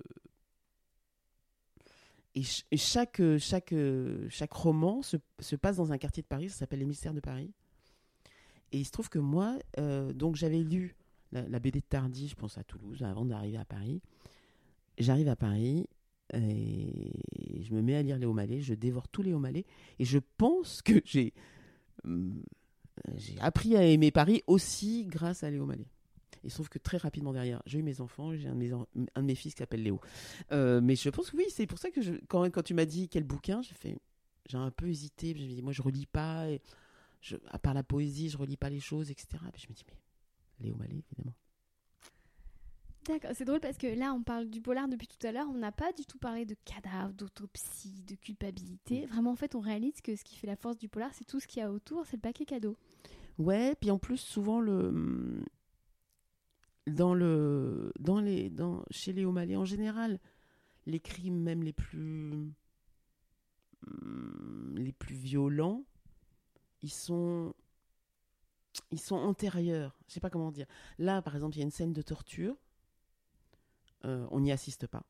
[2.35, 3.73] et, ch- et chaque chaque
[4.29, 7.19] chaque roman se, se passe dans un quartier de Paris, ça s'appelle les mystères de
[7.19, 7.51] Paris.
[8.71, 10.95] Et il se trouve que moi, euh, donc j'avais lu
[11.31, 14.01] la, la BD de Tardy, je pense à Toulouse, avant d'arriver à Paris.
[14.97, 15.87] J'arrive à Paris
[16.33, 17.11] et
[17.61, 19.65] je me mets à lire Léo Mallet, je dévore tous Léo Mallet
[19.97, 21.33] et je pense que j'ai
[23.15, 25.87] j'ai appris à aimer Paris aussi grâce à Léo Mallet.
[26.43, 29.35] Il se trouve que très rapidement derrière, j'ai eu mes enfants, j'ai un, de mes
[29.35, 29.99] fils qui s'appelle Léo.
[30.51, 33.09] Euh, mais je pense que oui, c'est pour ça que quand, quand tu m'as dit
[33.09, 33.97] quel bouquin, j'ai fait,
[34.47, 35.35] j'ai un peu hésité.
[35.35, 36.47] Je me dis, moi je relis pas,
[37.49, 39.27] à part la poésie, je relis pas les choses, etc.
[39.53, 41.35] Puis je me dis, mais Léo Mallet, évidemment.
[43.09, 45.47] D'accord, c'est drôle parce que là, on parle du polar depuis tout à l'heure.
[45.49, 49.07] On n'a pas du tout parlé de cadavre, d'autopsie, de culpabilité.
[49.07, 51.39] Vraiment, en fait, on réalise que ce qui fait la force du polar, c'est tout
[51.39, 52.77] ce qu'il y a autour, c'est le paquet cadeau.
[53.39, 55.43] Ouais, puis en plus, souvent, le,
[56.85, 60.19] dans le, dans les, dans, chez Léo Mallet, en général,
[60.85, 62.53] les crimes même les plus,
[63.87, 65.83] hum, les plus violents,
[66.83, 67.55] ils sont,
[68.91, 69.97] ils sont antérieurs.
[70.07, 70.67] Je sais pas comment dire.
[70.99, 72.55] Là, par exemple, il y a une scène de torture.
[74.05, 75.03] Euh, on n'y assiste pas.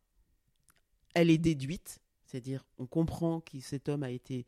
[1.14, 4.46] Elle est déduite, c'est-à-dire on comprend que cet homme a été,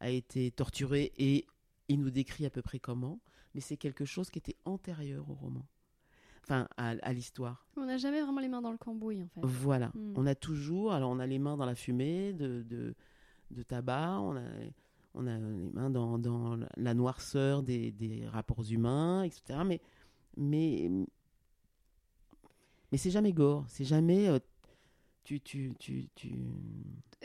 [0.00, 1.46] a été torturé et
[1.88, 3.20] il nous décrit à peu près comment,
[3.54, 5.64] mais c'est quelque chose qui était antérieur au roman,
[6.42, 7.66] enfin à, à l'histoire.
[7.76, 9.40] On n'a jamais vraiment les mains dans le cambouis, en fait.
[9.44, 10.14] Voilà, Mm.
[10.16, 12.94] on a toujours, alors on a les mains dans la fumée de, de,
[13.52, 14.42] de tabac, on a,
[15.14, 19.60] on a les mains dans, dans la noirceur des, des rapports humains, etc.
[19.64, 19.80] Mais,
[20.36, 20.90] mais,
[22.96, 24.26] mais c'est jamais gore, c'est jamais...
[24.26, 24.38] euh,
[25.22, 26.30] tu, tu, tu, tu...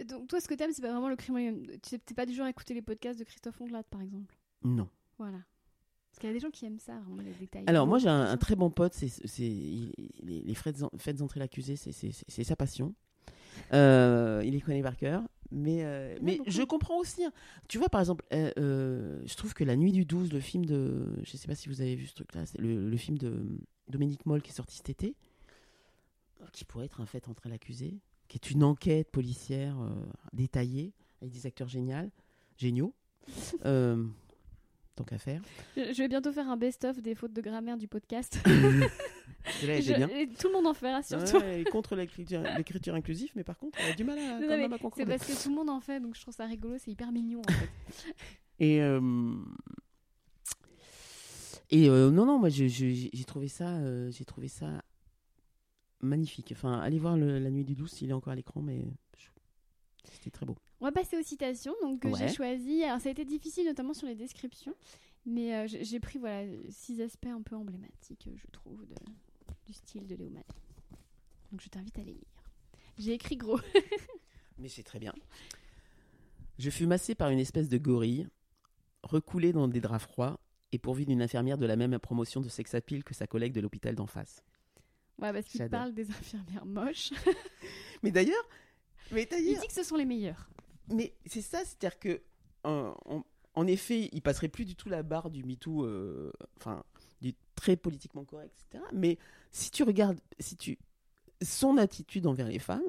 [0.05, 1.65] Donc, toi, ce que t'aimes, c'est pas vraiment le crime.
[1.81, 4.35] Tu t'es pas du genre à écouter les podcasts de Christophe Ondelat, par exemple?
[4.65, 4.89] Non.
[5.17, 5.37] Voilà.
[6.09, 7.63] Parce qu'il y a des gens qui aiment ça, vraiment, les détails.
[7.67, 9.07] Alors moi j'ai un, très bon pote, c'est
[9.39, 12.93] les, les fêtes, fêtes entrer l'accusé, c'est- c'est c'est- c'est sa passion.
[13.73, 15.23] Euh, il les connaît par cœur.
[15.51, 16.51] Mais, euh, Ouais, mais beaucoup.
[16.51, 17.23] je comprends aussi.
[17.23, 17.31] hein.
[17.69, 21.05] Tu vois, par exemple, euh, je trouve que La Nuit du 12, le film de.
[21.23, 23.45] Je sais pas si vous avez vu ce truc-là, c'est le, le film de
[23.89, 25.15] Dominique Moll qui est sorti cet été,
[26.51, 29.89] qui pourrait être un fait entrer l'accusé, qui est une enquête policière euh,
[30.33, 32.09] détaillée, avec des acteurs géniaux.
[32.57, 32.93] géniaux.
[33.65, 34.03] Euh,
[34.95, 35.41] tant qu'à faire.
[35.77, 38.39] Je, vais bientôt faire un best-of des fautes de grammaire du podcast.
[39.63, 40.07] Était Je- bien.
[40.09, 41.41] et tout le monde en Ouais, rassure-toi.
[41.45, 44.47] elle est contre l'écriture inclusive, mais par contre, elle a du mal à, Non, quand
[44.49, 46.45] mais même à C'est parce que tout le monde en fait, donc je trouve ça
[46.45, 47.69] rigolo, c'est hyper mignon en fait.
[48.59, 48.99] Et, euh,
[51.71, 54.83] et euh, non, non, moi j'ai trouvé ça, euh, j'ai trouvé ça
[56.01, 56.51] magnifique.
[56.51, 58.85] Enfin, allez voir le- La Nuit du 12 s'il est encore à l'écran, mais
[59.17, 59.29] je-
[60.11, 60.55] c'était très beau.
[60.79, 62.17] On va passer aux citations donc, que Ouais.
[62.27, 62.83] j'ai choisies.
[62.83, 64.75] Alors ça a été difficile notamment sur les descriptions.
[65.25, 68.95] Mais euh, j'ai pris voilà six aspects un peu emblématiques, euh, je trouve, de-
[69.67, 70.45] du style de Léo Manet.
[71.51, 72.43] Donc je t'invite à les lire.
[72.97, 73.59] J'ai écrit gros.
[74.57, 75.13] Mais c'est très bien.
[76.57, 78.27] Je fus massé par une espèce de gorille,
[79.03, 80.39] recoulé dans des draps froids
[80.71, 83.61] et pourvu d'une infirmière de la même promotion de sex appeal que sa collègue de
[83.61, 84.43] l'hôpital d'en face.
[85.21, 87.11] Ouais, parce qu'il parle des infirmières moches.
[88.03, 88.43] Mais d'ailleurs,
[89.11, 90.49] mais Il dit que ce sont les meilleurs.
[90.87, 92.21] mais c'est ça, c'est-à-dire que
[92.65, 92.91] euh,
[93.53, 96.83] en effet, il passerait plus du tout la barre du MeToo, euh, enfin,
[97.21, 98.83] du très politiquement correct, etc.
[98.93, 99.17] Mais
[99.51, 100.77] si tu regardes, si tu
[101.41, 102.81] son attitude envers les femmes,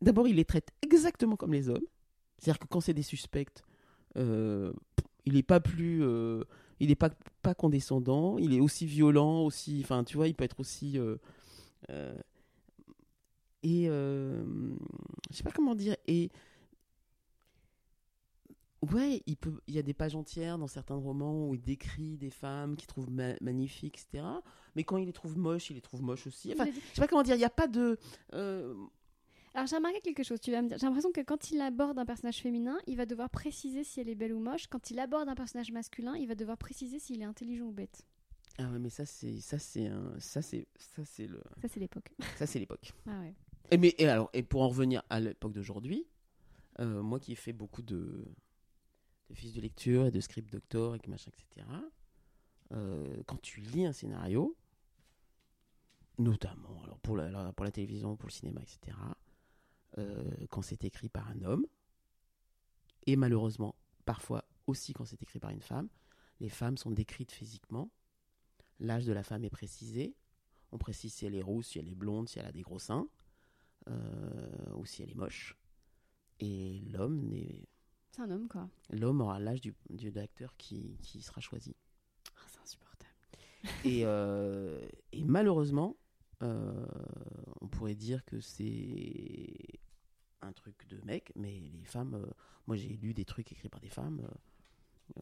[0.00, 1.84] d'abord, il les traite exactement comme les hommes.
[2.38, 3.62] C'est-à-dire que quand c'est des suspects,
[4.16, 4.72] euh,
[5.26, 6.44] il n'est pas plus, euh,
[6.80, 7.10] il n'est pas
[7.42, 8.36] pas condescendant.
[8.38, 11.16] Il est aussi violent, aussi, enfin, tu vois, il peut être aussi euh,
[11.90, 12.18] euh,
[13.62, 14.42] et euh,
[15.30, 16.30] je sais pas comment dire et
[18.92, 22.16] ouais il peut il y a des pages entières dans certains romans où il décrit
[22.16, 24.24] des femmes qu'il trouve ma- magnifiques etc
[24.74, 27.06] mais quand il les trouve moches il les trouve moches aussi enfin je sais pas
[27.06, 27.98] comment dire il n'y a pas de
[28.32, 28.74] euh,
[29.54, 30.78] Alors j'ai remarqué quelque chose, tu vas me dire.
[30.78, 34.08] J'ai l'impression que quand il aborde un personnage féminin, il va devoir préciser si elle
[34.08, 34.68] est belle ou moche.
[34.68, 38.06] Quand il aborde un personnage masculin, il va devoir préciser s'il est intelligent ou bête.
[38.58, 41.80] ah ouais mais ça c'est ça c'est un ça c'est ça c'est le Ça c'est
[41.80, 42.10] l'époque.
[42.36, 43.34] ça c'est l'époque Ah ouais.
[43.72, 46.06] Et, mais, et, alors, et pour en revenir à l'époque d'aujourd'hui,
[46.80, 48.24] euh, moi qui ai fait beaucoup de,
[49.30, 51.66] de fiches de lecture et de script doctor et que machin, etc.,
[52.72, 54.56] euh, quand tu lis un scénario,
[56.18, 58.96] notamment alors pour, la, la- pour la télévision, pour le cinéma, etc.,
[59.98, 61.66] euh, quand c'est écrit par un homme,
[63.06, 63.74] et malheureusement,
[64.04, 65.88] parfois aussi quand c'est écrit par une femme,
[66.40, 67.90] les femmes sont décrites physiquement,
[68.78, 70.14] l'âge de la femme est précisé,
[70.72, 72.78] on précise si elle est rousse, si elle est blonde, si elle a des gros
[72.78, 73.08] seins
[73.88, 75.56] euh, ou si elle est moche.
[76.38, 77.66] Et l'homme n'est-
[78.12, 78.68] C'est un homme quoi.
[78.90, 81.74] l'homme aura l'âge du, du de l'acteur qui, qui sera choisi.
[82.36, 83.10] Ah, c'est insupportable.
[83.84, 84.80] Et, euh,
[85.12, 85.96] et malheureusement,
[86.42, 86.86] euh,
[87.60, 89.80] on pourrait dire que c'est
[90.42, 92.26] un truc de mec, mais les femmes, euh,
[92.66, 94.26] moi j'ai lu des trucs écrits par des femmes.
[95.18, 95.20] euh,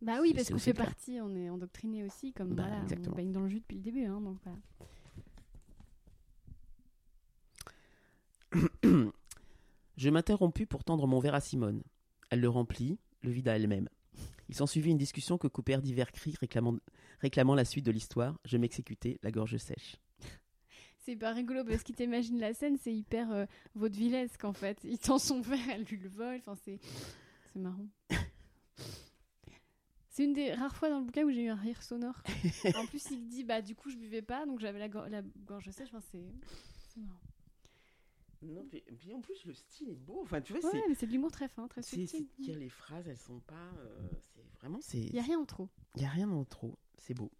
[0.00, 0.86] Bah oui, parce c'est qu'on fait clair.
[0.86, 3.82] partie, on est endoctriné aussi, comme Bah, voilà, on baigne dans le jus depuis le
[3.82, 4.58] début, hein, donc voilà.
[9.96, 11.82] Je m'interrompus pour tendre mon verre à Simone.
[12.30, 13.88] Elle le remplit, le vida elle-même.
[14.52, 16.76] Il s'ensuivit une discussion que coupèrent divers cris réclamant,
[17.20, 18.38] réclamant la suite de l'histoire.
[18.44, 19.96] Je m'exécutais, la gorge sèche.
[20.98, 24.78] C'est pas rigolo parce qu'il t'imagine la scène, c'est hyper euh, vaudevillesque en fait.
[24.84, 26.78] Il tend son verre, elle lui le vole, enfin c'est
[27.54, 27.86] c'est marrant.
[30.10, 32.22] C'est une des rares fois dans le bouquin où j'ai eu un rire sonore.
[32.76, 35.22] en plus, il dit bah du coup je buvais pas, donc j'avais la, gor- la
[35.46, 35.88] gorge sèche.
[35.88, 36.26] Enfin c'est
[36.92, 37.16] c'est marrant.
[38.42, 40.20] Non, puis, puis en plus, le style est beau.
[40.22, 42.26] Enfin, tu vois, Ouais, mais c'est de l'humour très fin, très c'est, subtil.
[42.38, 43.54] c'est, c'est- les phrases, elles sont pas.
[43.78, 44.78] euh, c'est vraiment.
[44.80, 45.68] C'est, Il y a rien en trop.
[45.96, 46.76] y a rien en trop.
[46.98, 47.30] C'est beau.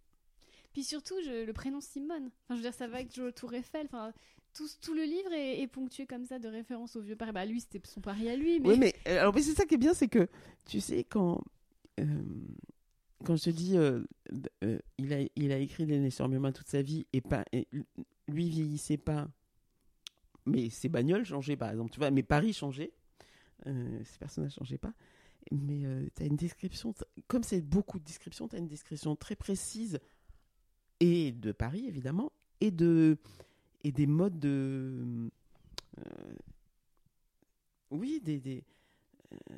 [0.71, 2.27] Puis surtout, je- le prénom Simone.
[2.45, 3.85] Enfin, je veux dire, ça va avec Joe Tour Eiffel.
[3.85, 4.11] Enfin,
[4.53, 7.31] tout, tout le livre est, est ponctué comme ça de références au vieux Paris.
[7.31, 8.69] Bah, lui, c'était son Paris à lui, mais.
[8.69, 10.27] Oui, mais, euh, alors, mais c'est ça qui est bien, c'est que,
[10.65, 11.43] tu sais, quand,
[11.99, 12.05] euh,
[13.25, 14.01] quand je te dis, euh,
[14.97, 17.45] il, a, il a écrit Les Nez sur mes mains toute sa vie, et, pas,
[17.51, 17.67] et
[18.27, 19.27] lui vieillissait pas,
[20.45, 22.93] mais ses bagnoles changeaient, par exemple, tu vois, mais Paris changeait,
[23.67, 24.93] euh, ses personnages changeaient pas,
[25.51, 25.83] mais
[26.15, 26.93] tu as une description,
[27.27, 29.99] comme c'est beaucoup de descriptions, tu as une description très précise,
[30.99, 32.31] et de Paris, évidemment,
[32.61, 33.17] et, de,
[33.83, 35.29] et des modes de...
[35.99, 36.35] euh,
[37.91, 38.63] oui, des, des,
[39.33, 39.57] euh,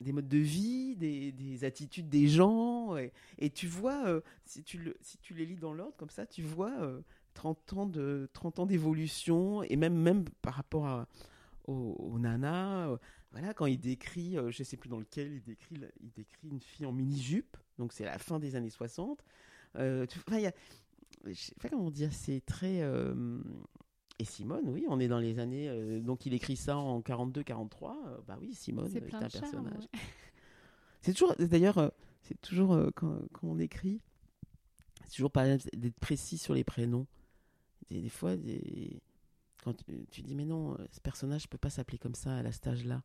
[0.00, 2.96] des modes de vie, des, des attitudes des gens.
[2.96, 6.10] Et, et tu vois, euh, si, tu le, si tu les lis dans l'ordre comme
[6.10, 7.02] ça, tu vois euh,
[7.40, 11.08] 30 ans de 30 ans d'évolution et même même par rapport à,
[11.66, 12.88] au, au nana.
[12.90, 12.96] euh,
[13.32, 16.60] voilà, quand il décrit, euh, je sais plus dans lequel il décrit, il décrit une
[16.60, 17.56] fille en mini jupe.
[17.78, 19.24] Donc c'est la fin des années 60.
[19.76, 20.52] Euh, tu- enfin, il y a,
[21.24, 23.40] je sais pas comment dire, c'est très euh,
[24.18, 25.68] et Simone, oui, on est dans les années.
[25.70, 27.96] euh, donc il écrit ça en 42-43.
[28.06, 29.40] euh, bah oui, Simone c'est un charme.
[29.40, 29.84] personnage.
[29.94, 30.00] ouais.
[31.02, 34.02] C'est toujours, d'ailleurs, c'est toujours quand, quand on écrit,
[35.06, 37.06] c'est toujours par exemple d'être précis sur les prénoms.
[37.90, 39.00] Des, des fois, des-
[39.64, 42.42] quand tu, tu dis mais non, euh, ce personnage peut pas s'appeler comme ça à
[42.42, 43.02] la stage là.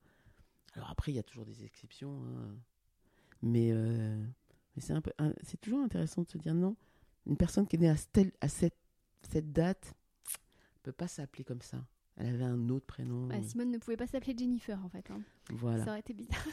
[0.74, 2.56] Alors après, il y a toujours des exceptions, hein.
[3.42, 4.22] mais, euh,
[4.76, 6.76] mais c'est un peu, un- c'est toujours intéressant de se dire non,
[7.26, 8.78] une personne qui est née à, tel- à cette,
[9.30, 9.94] cette date
[10.84, 11.86] peut pas s'appeler comme ça.
[12.18, 13.30] Elle avait un autre prénom.
[13.44, 15.10] Simone ne pouvait pas s'appeler Jennifer en fait.
[15.12, 15.22] hein.
[15.50, 15.84] voilà.
[15.84, 16.46] Ça aurait été bizarre.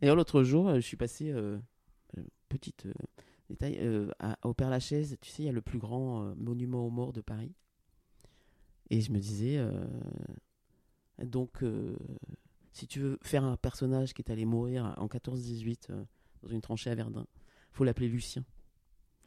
[0.00, 1.58] D'ailleurs, l'autre jour, euh, je suis passé, euh,
[2.48, 2.92] petite euh,
[3.52, 6.34] détail, euh, à, au Père Lachaise, tu sais, il y a le plus grand euh,
[6.36, 7.54] monument aux morts de Paris.
[8.90, 9.86] Et je me disais, euh,
[11.22, 11.96] donc, euh,
[12.72, 16.04] si tu veux faire un personnage qui est allé mourir en 14-18 euh,
[16.42, 17.26] dans une tranchée à Verdun.
[17.72, 18.44] faut l'appeler Lucien.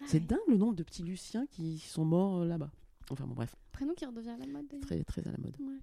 [0.01, 0.25] Ah C'est oui.
[0.25, 2.71] dingue le nombre de petits Luciens qui sont morts euh, là-bas.
[3.09, 5.55] Enfin bon, bref, Prénom qui redevient à la mode très, très à la mode.
[5.59, 5.79] Ouais.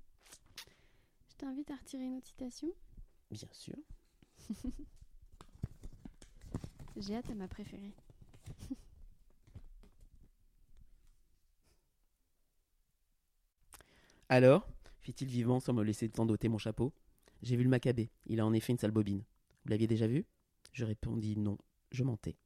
[1.30, 2.68] Je t'invite à retirer une autre citation.
[3.30, 3.76] Bien sûr.
[6.96, 7.94] J'ai hâte à ma préférée.
[14.28, 14.68] Alors,
[15.00, 16.92] fit-il vivant sans me laisser le temps d'ôter mon chapeau
[17.42, 18.10] J'ai vu le macabé.
[18.26, 19.22] Il a en effet une sale bobine.
[19.64, 20.24] Vous l'aviez déjà vu
[20.72, 21.58] Je répondis non.
[21.90, 22.36] Je mentais.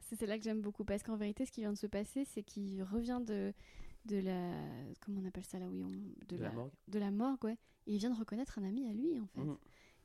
[0.00, 2.42] C'est celle-là que j'aime beaucoup parce qu'en vérité, ce qui vient de se passer, c'est
[2.44, 3.52] qu'il revient de,
[4.04, 4.52] de la.
[5.00, 5.88] Comment on appelle ça là oui, on-
[6.28, 7.58] de, De la morgue de la morgue, ouais.
[7.88, 9.40] Et il vient de reconnaître un ami à lui, en fait.
[9.40, 9.56] Mhm.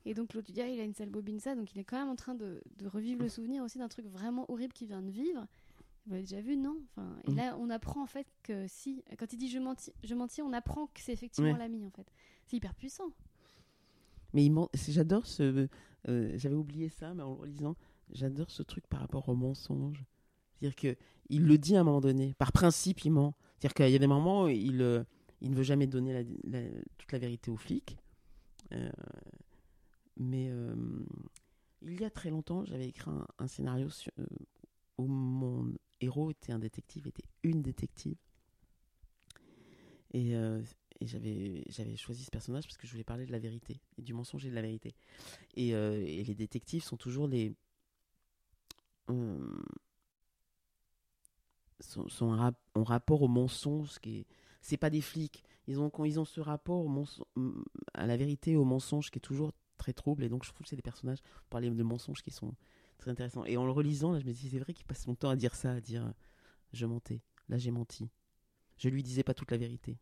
[0.06, 1.56] Et donc l'autre il a une sale bobine, ça.
[1.56, 4.06] Donc il est quand même en train de, de revivre le souvenir aussi d'un truc
[4.08, 5.46] vraiment horrible qu'il vient de vivre.
[6.08, 6.78] Vous l'avez déjà vu, non?
[6.98, 7.38] Enfin, Et Mhm.
[7.38, 9.04] là, on apprend en fait que si.
[9.20, 11.58] Quand il dit je mentis, je mentis on apprend que c'est effectivement Ouais.
[11.60, 12.12] l'ami, en fait.
[12.48, 13.12] C'est hyper puissant.
[14.34, 15.68] Mais ment- j'adore ce.
[16.08, 17.76] euh, J'avais oublié ça, mais en le lisant,
[18.12, 20.04] j'adore ce truc par rapport au mensonge.
[20.60, 20.96] C'est-à-dire que
[21.30, 22.34] il le dit à un moment donné.
[22.40, 23.36] Par principe, il ment.
[23.60, 25.04] C'est-à-dire qu'il y a des moments où il, euh,
[25.42, 26.24] il ne veut jamais donner la-
[26.60, 27.98] la- toute la vérité aux flics.
[28.74, 28.90] Euh,
[30.22, 30.76] mais euh,
[31.82, 33.10] il y a très longtemps, j'avais écrit
[33.40, 33.88] un, scénario
[34.20, 34.26] euh,
[35.00, 38.18] où mon héros était un détective, était une détective.
[40.14, 40.62] Et, euh,
[41.02, 44.46] j'avais choisi ce personnage parce que je voulais parler de la vérité et du mensonge
[44.46, 44.94] et de la vérité.
[45.56, 47.56] Et, les détectives sont toujours les
[51.80, 52.30] sont,
[52.76, 54.26] rapport au mensonge qui est
[54.62, 56.86] c'est pas des flics ils ont ils ont ce rapport
[57.96, 59.52] à la vérité au mensonge qui est toujours
[59.82, 62.32] très trouble et donc je trouve que c'est des personnages pour parler de mensonges qui
[62.32, 62.54] sont
[62.98, 65.16] très intéressants et en le relisant là je me dis c'est vrai qu'il passe son
[65.16, 66.12] temps à dire ça à dire euh,
[66.74, 68.10] je mentais là j'ai menti
[68.78, 69.98] je lui disais pas toute la vérité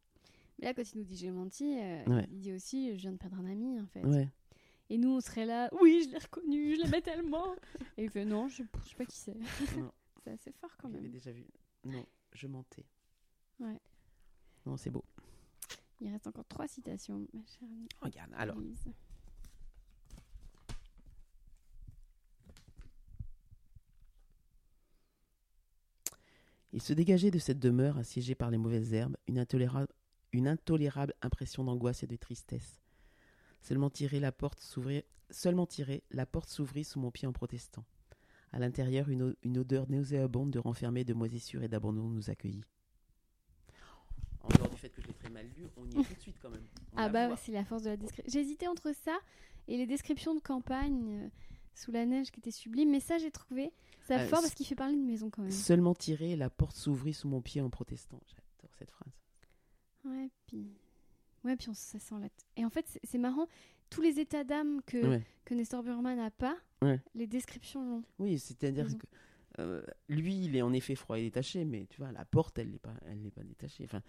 [0.59, 2.27] Mais là, quand il nous dit j'ai menti, euh, Ouais.
[2.31, 4.05] il dit aussi je viens de perdre un ami, en fait.
[4.05, 4.29] ouais
[4.89, 7.55] Et nous, on serait là, oui, je l'ai reconnu, je l'aimais tellement.
[7.97, 9.37] Et il fait non, je, je sais pas qui c'est.
[10.23, 11.11] C'est assez fort quand l'avez même.
[11.11, 11.45] déjà vu
[11.85, 12.85] Non, je mentais.
[13.59, 13.79] Ouais.
[14.65, 15.03] Non, c'est beau.
[16.01, 17.67] Il reste encore trois citations, ma chère
[18.01, 18.59] Regarde, alors.
[18.59, 18.89] Lise.
[26.71, 29.87] Il se dégageait de cette demeure assiégée par les mauvaises herbes une intolérable,
[30.33, 32.79] une intolérable impression d'angoisse et de tristesse.
[33.61, 37.85] Seulement tiré la porte s'ouvrit, seulement tiré, la porte s'ouvrit sous mon pied en protestant.
[38.51, 42.63] À l'intérieur, une, odeur nauséabonde de renfermé, de moisissure et d'abandon nous accueillit.
[44.41, 46.21] En dehors du fait que je l'ai très mal lu, on y est tout de
[46.21, 46.65] suite quand même.
[46.93, 48.31] On Ah bah c'est la force de la description.
[48.31, 49.19] J'hésitais entre ça
[49.67, 51.29] et les descriptions de campagne euh,
[51.73, 54.65] sous la neige qui étaient sublimes, mais ça j'ai trouvé ça Euh, fort parce qu'il
[54.65, 55.51] fait parler de maison quand même.
[55.51, 58.19] Seulement tiré, la porte s'ouvrit sous mon pied en protestant.
[58.27, 59.13] J'adore cette phrase.
[60.05, 60.67] Ouais, puis
[61.43, 62.27] ouais, puis on, ça sent la.
[62.55, 63.47] Et en fait c'est marrant,
[63.89, 65.23] tous les états d'âme que Ouais.
[65.45, 66.99] que Nestor Burman n'a pas, Ouais.
[67.15, 68.03] les descriptions l'ont.
[68.19, 69.05] Oui, c'est-à-dire que
[69.57, 72.69] euh, lui, il est en effet froid et détaché, mais tu vois, la porte, elle
[72.69, 73.83] n'est pas, elle n'est pas détachée.
[73.83, 74.01] Enfin,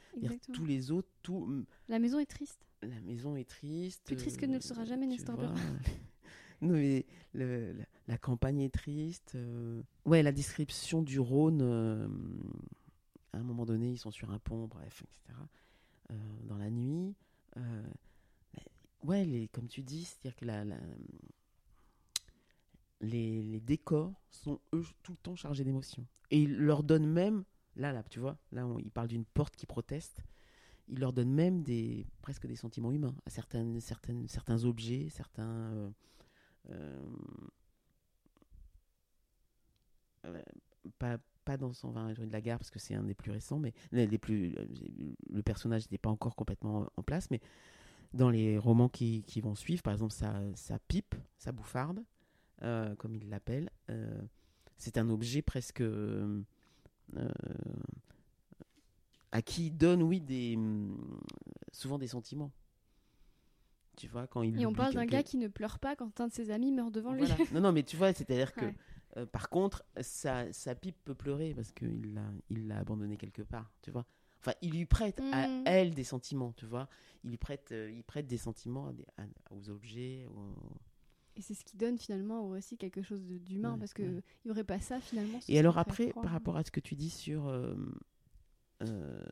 [0.52, 2.64] tous les autres, tout, mm, La maison est triste.
[2.82, 4.04] la maison est triste.
[4.04, 5.36] Plus triste que ne le sera jamais tu Nestor.
[5.36, 5.56] Burman.
[6.62, 9.32] non, mais la, campagne est triste.
[9.34, 9.82] euh.
[10.04, 11.60] Ouais, la description du Rhône.
[11.62, 12.08] euh,
[13.32, 15.38] à un moment donné, ils sont sur un pont, bref, etc.
[16.10, 17.14] euh, dans la nuit.
[17.56, 17.82] euh,
[19.04, 20.44] ouais, comme tu dis, c'est-à-dire que
[23.00, 26.06] les, les décors sont eux tout le temps chargés d'émotions.
[26.30, 27.44] Et ils leur donnent même,
[27.76, 30.22] là, là, tu vois, là, on, il parle d'une porte qui proteste.
[30.88, 35.92] Il leur donne même des, presque des sentiments humains à certaines, certaines, certains objets, certains.
[40.98, 43.58] Pas, pas dans 120 jours de la gare parce que c'est un des plus récents,
[43.58, 44.54] mais les, plus,
[45.30, 47.40] le personnage n'était pas encore complètement en place, mais
[48.12, 52.02] dans les romans qui, qui vont suivre, par exemple, sa, sa pipe, sa bouffarde,
[52.62, 54.20] euh, comme il l'appelle, euh,
[54.76, 56.42] c'est un objet presque euh,
[59.32, 61.20] à qui il donne, oui, des, hum,
[61.72, 62.50] souvent des sentiments.
[64.00, 66.28] Tu vois, quand il Et on parle d'un gars qui ne pleure pas quand un
[66.28, 67.18] de ses amis meurt devant lui.
[67.26, 67.36] voilà.
[67.52, 68.64] Non, non, mais tu vois, c'est-à-dire que,
[69.18, 73.70] euh, par contre, sa, sa pipe peut pleurer parce qu'il l'a, il abandonné quelque part,
[73.82, 74.06] tu vois.
[74.40, 75.64] Enfin, il lui prête à Mhm.
[75.66, 76.88] elle des sentiments, tu vois.
[77.24, 80.24] Il lui prête, euh, il prête des sentiments à des- à- aux objets.
[80.34, 80.54] aux-
[81.36, 84.22] Et c'est ce qui donne finalement au récit quelque chose d'humain Ouais, parce que ouais.
[84.46, 85.40] il y aurait pas ça finalement.
[85.46, 87.74] Et alors après, par rapport à ce que tu dis sur, euh,
[88.82, 89.22] euh,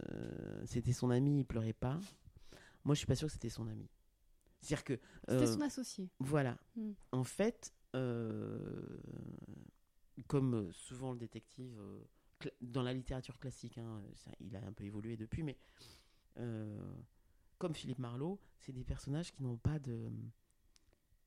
[0.67, 1.99] c'était son ami, il pleurait pas.
[2.85, 3.89] Moi, je suis pas sûr que c'était son ami.
[4.61, 6.11] C'est-à-dire que, C'était euh, son associé.
[6.19, 6.59] Voilà.
[6.77, 6.93] Hmm.
[7.13, 8.99] En fait, euh,
[10.27, 11.81] comme euh, souvent le détective,
[12.61, 15.57] dans la littérature classique, hein, ça, il a un peu évolué depuis, mais
[16.39, 16.95] euh,
[17.59, 20.11] comme Philippe Marlowe, c'est des personnages qui n'ont pas de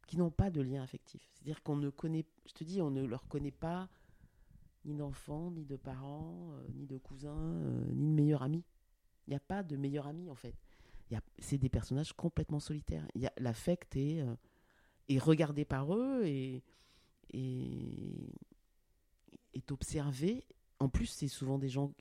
[0.08, 1.30] qui n'ont pas de lien affectif.
[1.34, 3.88] C'est-à-dire qu'on ne connaît, je te dis, on ne leur connaît pas
[4.84, 8.64] ni d'enfants, ni de parents, euh, ni de cousins, euh, ni de meilleurs amis.
[9.28, 10.56] Il n'y a pas de meilleurs amis en fait.
[11.40, 13.06] C'est des personnages complètement solitaires.
[13.16, 14.36] Y a l'affect est, euh,
[15.10, 16.64] est regardé par eux et,
[17.34, 18.34] et
[19.54, 20.46] est observé.
[20.80, 21.94] En plus, c'est souvent des gens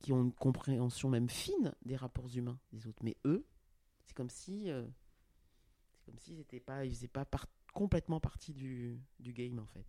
[0.00, 3.02] qui ont une compréhension même fine des rapports humains des autres.
[3.04, 3.46] Mais eux,
[4.04, 4.84] c'est comme si, euh,
[5.94, 9.66] c'est comme s'ils n'étaient pas, ils faisaient pas par- complètement partie du, du game en
[9.66, 9.86] fait.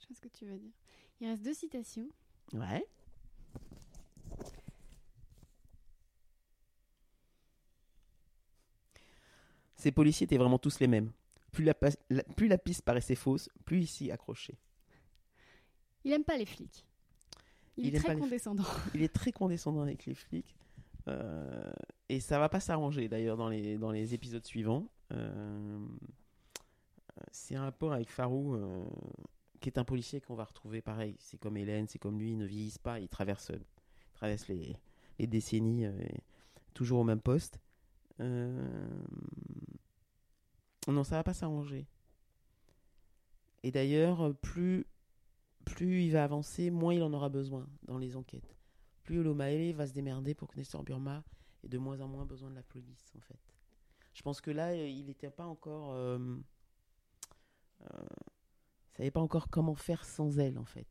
[0.00, 0.72] Je sais ce que tu veux dire.
[1.20, 2.08] Il reste deux citations.
[2.52, 2.86] Ouais.
[9.78, 11.10] Ces policiers étaient vraiment tous les mêmes.
[11.52, 14.58] Plus la, pa- la- plus la piste paraissait fausse, plus ici accroché.
[16.04, 16.84] Il aime pas les flics.
[17.76, 18.64] Il, Il est très condescendant.
[18.94, 20.54] Il est très condescendant avec les flics.
[21.08, 21.72] euh,
[22.10, 24.90] et ça va pas s'arranger d'ailleurs dans les, dans les épisodes suivants.
[25.12, 25.78] Euh,
[27.30, 28.84] c'est un rapport avec Farou, euh,
[29.60, 31.16] qui est un policier qu'on va retrouver pareil.
[31.18, 34.76] C'est comme Hélène, c'est comme lui, ils ne vieillissent pas, ils traversent, ils traversent les,
[35.18, 35.86] les décennies,
[36.74, 37.58] toujours au même poste.
[40.88, 41.86] Euh, non, ça va pas s'arranger.
[43.62, 44.86] Et d'ailleurs, plus,
[45.64, 48.56] plus il va avancer, moins il en aura besoin dans les enquêtes.
[49.02, 51.24] Plus Olomaele va se démerder pour que Nestor Burma
[51.64, 53.38] ait de moins en moins besoin de la police, en fait.
[54.14, 55.92] Je pense que là, il n'était pas encore.
[55.92, 56.18] Euh,
[57.82, 58.06] euh,
[58.96, 60.88] savait pas encore comment faire sans elle, en fait,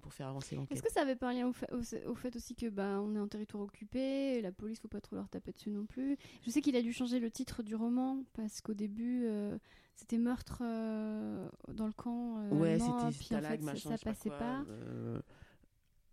[0.00, 2.34] pour faire avancer Est-ce que ça avait pas un lien au fait, au- au fait
[2.36, 5.28] aussi que bah, on est en territoire occupé, et la police faut pas trop leur
[5.28, 6.16] taper dessus non plus.
[6.44, 9.58] Je sais qu'il a dû changer le titre du roman parce qu'au début euh,
[9.96, 12.38] c'était meurtre euh, dans le camp.
[12.38, 14.64] euh, Ouais, c'était puis en fait, machin, ça, pas passait pas.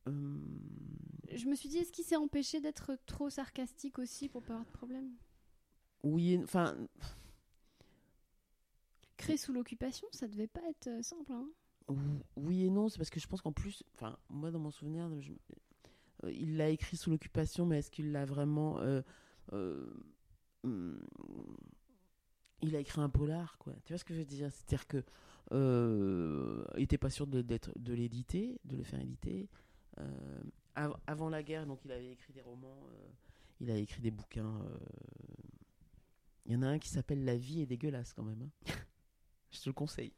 [0.05, 4.65] Je me suis dit est-ce qu'il s'est empêché d'être trop sarcastique aussi pour pas avoir
[4.65, 5.09] de problème?
[6.03, 6.75] Oui, enfin,
[9.17, 11.31] Créer sous l'occupation, ça devait pas être simple.
[11.33, 11.47] Hein
[12.35, 15.09] Oui et non, c'est parce que je pense qu'en plus, enfin, moi dans mon souvenir,
[16.23, 18.79] euh, il l'a écrit sous l'occupation, mais est-ce qu'il l'a vraiment.
[18.79, 19.01] euh,
[19.53, 19.89] euh,
[20.63, 20.99] hum,
[22.61, 23.73] il a écrit un polar, quoi.
[23.85, 24.51] Tu vois ce que je veux dire?
[24.51, 25.03] C'est-à-dire que.
[25.51, 27.39] euh, il n'était pas sûr de,
[27.93, 29.47] l'éditer, de le faire éditer.
[30.75, 32.88] Av- avant la guerre, donc il avait écrit des romans,
[33.61, 34.61] il a écrit des bouquins.
[36.45, 38.41] Il y en a un qui s'appelle La vie est dégueulasse quand même.
[38.41, 38.71] hein.
[39.51, 40.13] je te le conseille.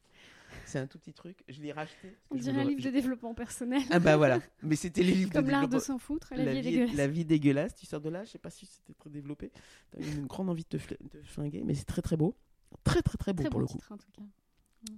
[0.70, 1.44] C'est un tout petit truc.
[1.50, 2.16] Je l'ai racheté.
[2.30, 3.82] On dirait un livre de développement personnel.
[3.90, 4.40] Ah bah voilà.
[4.62, 6.96] Mais c'était les livres Comme de l'art de s'en foutre, la, la, vie est dégueulasse.
[6.96, 7.76] la vie dégueulasse.
[7.76, 9.52] Tu sors de là, je sais pas si c'était très développé.
[9.92, 12.36] T'as eu une grande envie de te, te flinguer, mais c'est très très beau.
[12.84, 13.74] Très très très beau Très pour bon le coup.
[13.80, 14.22] titre en tout cas.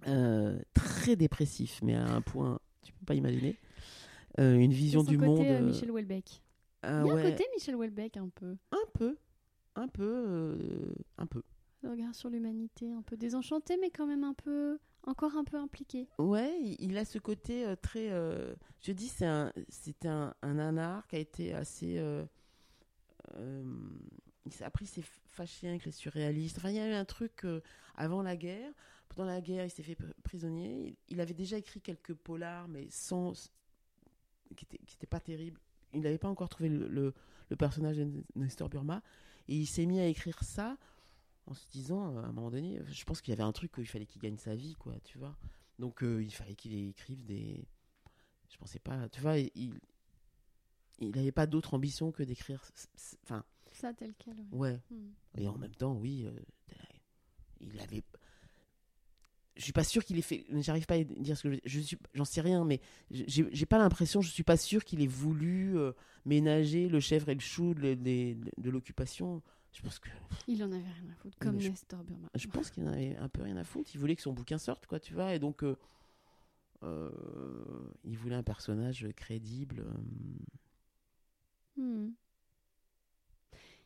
[0.07, 3.55] Euh, très dépressif, mais à un point, tu peux pas imaginer.
[4.39, 5.39] Euh, une vision du côté, monde.
[5.45, 6.41] euh, euh, Michel Houellebecq.
[6.84, 8.57] ah Il y a ouais, un côté Michel Houellebecq un peu.
[8.72, 9.17] un peu,
[9.76, 10.57] un peu,
[11.17, 11.43] un peu.
[11.84, 14.78] Le regard sur l'humanité, un peu désenchanté, mais quand même un peu,
[15.08, 16.08] encore un peu impliqué.
[16.20, 18.10] Ouais, il- a ce côté euh, très.
[18.12, 20.60] euh, je dis, c'est un, c'est un, un
[21.08, 21.97] qui a été assez.
[21.97, 22.26] euh,
[24.45, 26.58] il s'est- après, il s'est fâché avec les surréalistes.
[26.58, 27.45] Enfin, il y a eu un truc
[27.95, 28.72] avant la guerre.
[29.10, 30.95] Pendant la guerre, il s'est fait pr- prisonnier.
[31.10, 33.34] Il, avait déjà écrit quelques polars, mais sans.
[34.56, 35.60] qui n'étaient pas terribles.
[35.93, 37.14] Il n'avait pas encore trouvé le, le-
[37.49, 39.02] le personnage de Nestor Burma.
[39.47, 40.78] Et il s'est mis à écrire ça
[41.47, 43.77] en se disant, euh, à un moment donné, je pense qu'il y avait un truc
[43.77, 45.35] où il fallait qu'il gagne sa vie, quoi, tu vois.
[45.79, 47.65] Donc euh, il fallait qu'il écrive des.
[48.49, 49.09] Je pensais pas.
[49.09, 49.79] Tu vois, il.
[50.99, 52.61] Il n'avait pas d'autre ambition que d'écrire.
[53.23, 54.35] Enfin, Ça tel quel.
[54.51, 54.59] ouais.
[54.71, 54.79] ouais.
[54.91, 55.09] Hmm.
[55.39, 56.31] Et en même temps, oui, euh,
[57.59, 58.03] il avait.
[59.57, 60.45] Je suis pas sûr qu'il ait fait.
[60.59, 61.97] J'arrive pas à dire ce que je, je suis.
[62.13, 62.79] J'en sais rien, mais
[63.09, 64.21] j'ai pas l'impression.
[64.21, 65.91] Je suis pas sûr qu'il ait voulu euh,
[66.25, 69.41] ménager le chèvre et le chou de, de- de l'occupation.
[69.74, 70.09] Je pense que.
[70.47, 72.28] Il en avait rien à foutre, comme je- Nestor Burma.
[72.36, 73.89] Je pense qu'il en avait un peu rien à foutre.
[73.93, 75.34] Il voulait que son bouquin sorte, quoi, tu vois.
[75.34, 75.76] Et donc, euh,
[76.84, 77.09] euh,
[78.03, 79.80] il voulait un personnage crédible.
[79.80, 81.82] euh.
[81.82, 82.11] Hmm.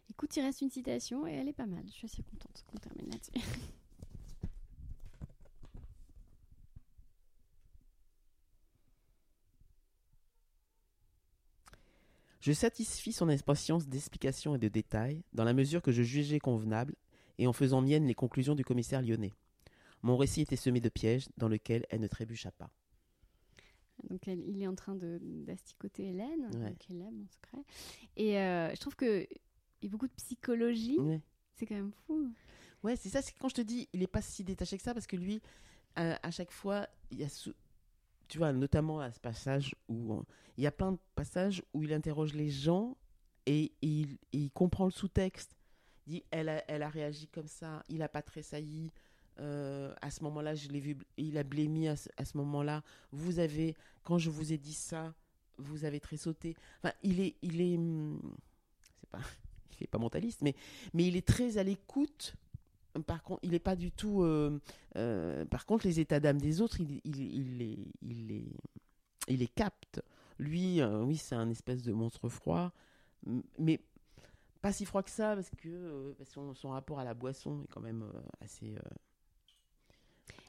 [0.10, 1.84] Écoute, il reste une citation et elle est pas mal.
[1.88, 3.32] Je suis assez contente qu'on termine là-dessus.
[12.46, 16.94] Je satisfis son impatience d'explications et de détails dans la mesure que je jugeais convenable
[17.40, 19.34] et en faisant mienne les conclusions du commissaire lyonnais.
[20.04, 22.70] Mon récit était semé de pièges dans lesquels elle ne trébucha pas.
[24.12, 26.70] Donc elle- il est en train d'asticoter Hélène, Ouais.
[26.70, 27.64] donc aime en secret.
[28.16, 29.26] Et euh, je trouve que
[29.82, 31.00] il y a beaucoup de psychologie.
[31.00, 31.22] Ouais.
[31.56, 32.30] C'est quand même fou.
[32.84, 34.94] Ouais, c'est ça, c'est quand je te dis, il est pas si détaché que ça,
[34.94, 35.42] parce que lui,
[35.96, 37.28] à, à chaque fois, il y a,
[38.28, 40.24] tu vois, notamment à ce passage où
[40.58, 42.98] il y a plein de passages où il interroge les gens
[43.46, 44.18] et il,
[44.54, 45.56] comprend le sous-texte.
[46.08, 48.92] Il dit, elle a, elle a réagi comme ça, il a pas tressailli,
[49.38, 52.84] Euh, à ce moment-là, je l'ai vu, il a blémi à ce, moment-là.
[53.12, 55.14] Vous avez, quand je vous ai dit ça,
[55.58, 56.56] vous avez très sauté.
[56.82, 58.18] Enfin, il est, il est, hum,
[58.98, 59.20] c'est pas,
[59.80, 60.56] il est pas mentaliste, mais,
[60.94, 62.36] mais il est très à l'écoute.
[63.04, 64.22] Par contre, il est pas du tout.
[64.24, 64.60] euh,
[64.98, 68.46] euh, par contre, les états d'âme des autres, il, il, il les, il les,
[69.28, 70.02] il les capte.
[70.40, 72.72] Lui, euh, oui, c'est un espèce de monstre froid,
[73.60, 73.82] mais
[74.62, 77.82] pas si froid que ça parce que son, son rapport à la boisson est quand
[77.82, 78.06] même
[78.42, 78.76] assez.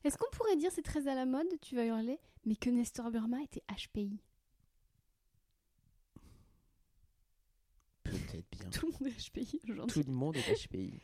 [0.04, 3.10] Est-ce qu'on pourrait dire, c'est très à la mode, tu vas hurler, mais que Nestor
[3.10, 4.18] Burma était HPI
[8.04, 8.70] Peut-être bien.
[8.70, 10.02] Tout le monde est HPI aujourd'hui.
[10.02, 11.00] Tout le monde est HPI.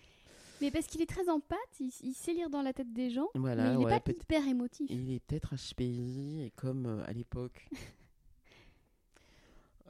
[0.62, 3.10] Mais parce qu'il est très en pâte, il, il sait lire dans la tête des
[3.10, 4.88] gens, Voilà, mais il n'est ouais, pas hyper émotif.
[4.90, 7.68] Il est peut-être HPI et comme euh, à l'époque.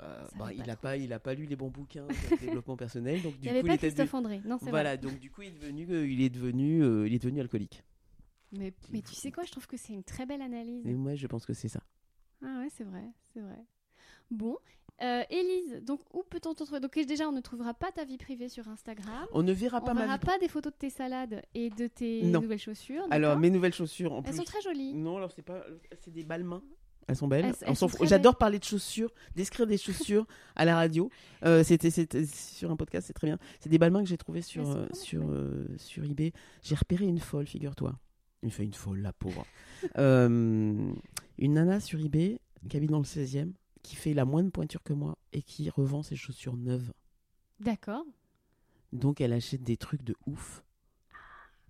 [0.01, 3.21] euh, bah, il n'a pas, il a pas lu les bons bouquins de développement personnel,
[3.21, 4.99] donc Il du n'y avait coup pas il Christophe André, non, voilà, vrai.
[4.99, 7.85] donc du coup il est devenu, euh, il est devenu, euh, il est devenu alcoolique.
[8.53, 10.87] Mais, mais tu sais quoi, je trouve que c'est une très belle analyse.
[10.87, 11.83] Et moi je pense que c'est ça.
[12.43, 13.05] Ah ouais, c'est vrai,
[13.35, 13.63] c'est vrai.
[14.31, 14.57] Bon,
[15.03, 16.81] euh, Élise, donc où peut-on te trouver?
[16.81, 19.27] Donc déjà, on ne trouvera pas ta vie privée sur Instagram.
[19.33, 20.27] On ne verra On pas ne ma verra vie.
[20.27, 22.41] pas des photos de tes salades et de tes Non.
[22.43, 23.05] nouvelles chaussures.
[23.11, 24.37] Alors mes nouvelles chaussures en Elles plus.
[24.37, 24.95] sont très jolies.
[24.95, 25.65] Non, alors c'est pas,
[26.01, 26.63] c'est des balmains.
[27.09, 27.47] Elles sont belles.
[27.63, 30.25] Elles- On elles J'adore parler de chaussures, décrire des chaussures
[30.57, 31.11] à la radio.
[31.45, 31.91] Euh, c'était,
[32.27, 33.39] sur un podcast, c'est très bien.
[33.59, 36.33] C'est des balmains que j'ai trouvés sur Elles euh, sur euh, sur eBay.
[36.63, 37.99] J'ai repéré une folle, figure-toi.
[38.45, 39.45] Il fait une folle, la pauvre.
[39.99, 40.93] Euh,
[41.39, 42.39] une nana sur eBay
[42.69, 43.51] qui habite dans le 16e,
[43.83, 46.93] qui fait la moindre pointure que moi et qui revend ses chaussures neuves.
[47.61, 48.05] D'accord.
[48.93, 50.63] Donc elle achète des trucs de ouf.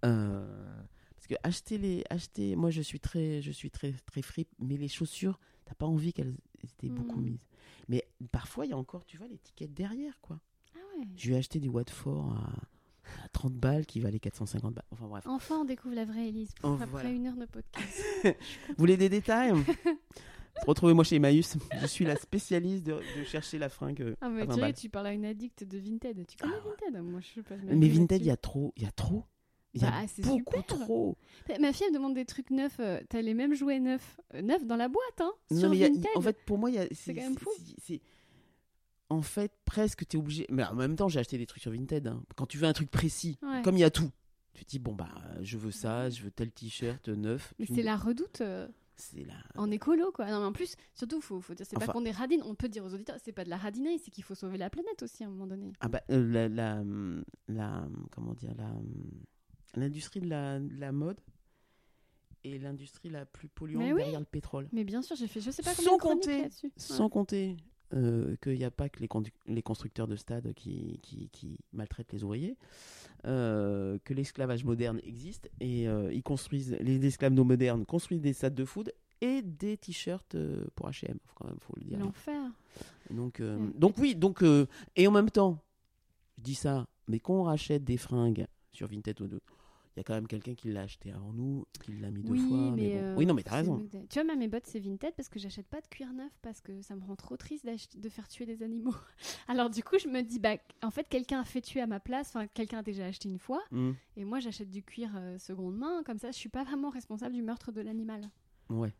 [0.04, 0.82] Euh,
[1.14, 4.76] parce que acheter les acheter moi je suis très je suis très très fripe mais
[4.76, 6.34] les chaussures t'as pas envie qu'elles
[6.64, 7.24] étaient beaucoup Mhm.
[7.30, 7.46] mises.
[7.88, 10.40] Mais parfois il y a encore tu vois l'étiquette derrière quoi.
[10.74, 11.06] Ah ouais.
[11.16, 14.84] Je lui ai acheté du Watford à, à 30 balles qui valait 450 balles.
[14.90, 15.24] Enfin bref.
[15.28, 17.10] Enfin, on découvre la vraie Élise Oh, après voilà.
[17.10, 18.02] une heure de podcast.
[18.24, 19.52] Vous voulez des détails?
[20.66, 21.56] Retrouvez-moi chez Emmaüs.
[21.80, 24.60] Je suis la spécialiste de, de chercher la fringue euh, Ah mais à 20 Thierry,
[24.72, 24.74] balles.
[24.80, 26.26] tu parles à une addict de Vinted.
[26.26, 26.68] Tu connais Ah.
[26.90, 27.02] Vinted?
[27.02, 27.54] Moi, je sais pas.
[27.66, 29.24] Mais Vinted, il y a trop, il y a trop.
[29.74, 30.78] Il y a Bah, beaucoup super.
[30.80, 31.16] trop.
[31.58, 32.78] Ma fille, elle demande des trucs neufs.
[32.78, 35.78] euh, T'as les mêmes jouets neufs, euh, neufs dans la boîte, hein Non, Sur mais
[35.78, 36.06] y a- Vinted.
[36.14, 37.50] en fait, pour moi, c'est quand même fou.
[37.82, 38.00] c'est-
[39.08, 40.46] En fait, presque, tu es obligé.
[40.50, 42.06] Mais en même temps, j'ai acheté des trucs sur Vinted.
[42.06, 42.22] hein.
[42.36, 43.62] Quand tu veux un truc précis, Ouais.
[43.62, 44.10] comme il y a tout,
[44.54, 45.08] tu te dis, bon, bah,
[45.40, 47.52] je veux ça, je veux tel t-shirt neuf.
[47.58, 49.26] Mais c'est me- la redoute euh, C'est
[49.56, 50.30] en écolo, quoi.
[50.30, 52.40] Non, mais en plus, surtout, faut, faut dire, c'est Enfin- pas qu'on est radine.
[52.44, 54.70] On peut dire aux auditeurs, c'est pas de la radinerie, c'est qu'il faut sauver la
[54.70, 55.72] planète aussi à un moment donné.
[55.80, 56.82] Ah, bah, euh, la, la,
[57.48, 58.74] la- Comment dire la-
[59.74, 61.18] L'industrie de la, de la mode
[62.44, 63.94] est l'industrie la plus polluante oui.
[64.02, 64.68] derrière le pétrole.
[64.72, 66.42] Mais bien sûr, j'ai fait, je sais pas Sans de chroniques compter-.
[66.42, 66.70] Ouais.
[66.76, 67.56] Sans compter
[67.94, 72.24] euh, qu'il n'y a pas que les, constructeurs de stades qui, qui, qui maltraitent les
[72.24, 72.56] ouvriers,
[73.26, 78.32] euh, que l'esclavage moderne existe et euh, ils construisent, les esclaves no modernes construisent des
[78.32, 78.90] stades de foot
[79.20, 81.98] et des t-shirts euh, pour H&M, faut quand même faut le dire.
[81.98, 82.42] L'enfer.
[83.10, 83.72] Donc, Mm.
[83.76, 84.42] donc oui, donc
[84.96, 85.62] et en même temps,
[86.38, 89.52] je dis ça, mais quand on rachète des fringues sur Vinted ou d'autres,
[89.94, 92.32] il y a quand même quelqu'un qui l'a acheté avant nous, qui l'a mis deux
[92.32, 92.56] Oui, fois.
[92.56, 92.96] mais, Mais bon.
[92.98, 93.86] euh, Oui, non, mais t'as raison.
[94.08, 96.60] Tu vois, même mes bottes, c'est Vinted parce que j'achète pas de cuir neuf parce
[96.60, 98.94] que ça me rend trop triste de faire tuer des animaux.
[99.48, 102.00] Alors du coup, je me dis, bah, en fait, quelqu'un a fait tuer à ma
[102.00, 103.90] place, enfin, quelqu'un a déjà acheté une fois, Mm.
[104.16, 107.34] et moi, j'achète du cuir euh, seconde main, comme ça, je suis pas vraiment responsable
[107.34, 108.30] du meurtre de l'animal.
[108.70, 108.92] Ouais.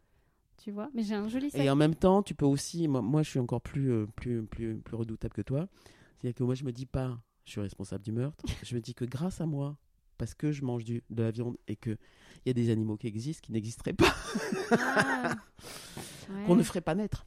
[0.58, 1.60] Tu vois Mais j'ai un joli sac.
[1.60, 4.44] Et en même temps, tu peux aussi, moi, moi, je suis encore plus, euh, plus,
[4.44, 5.66] plus, plus redoutable que toi.
[6.20, 8.44] C'est-à-dire que moi, je me dis pas, je suis responsable du meurtre.
[8.62, 9.76] je me dis que grâce à moi,
[10.18, 12.96] parce que je mange du, de la viande et que il y a des animaux
[12.96, 14.12] qui existent qui n'existeraient pas,
[14.70, 15.34] Ah.
[16.46, 17.26] qu'on ne ferait pas naître.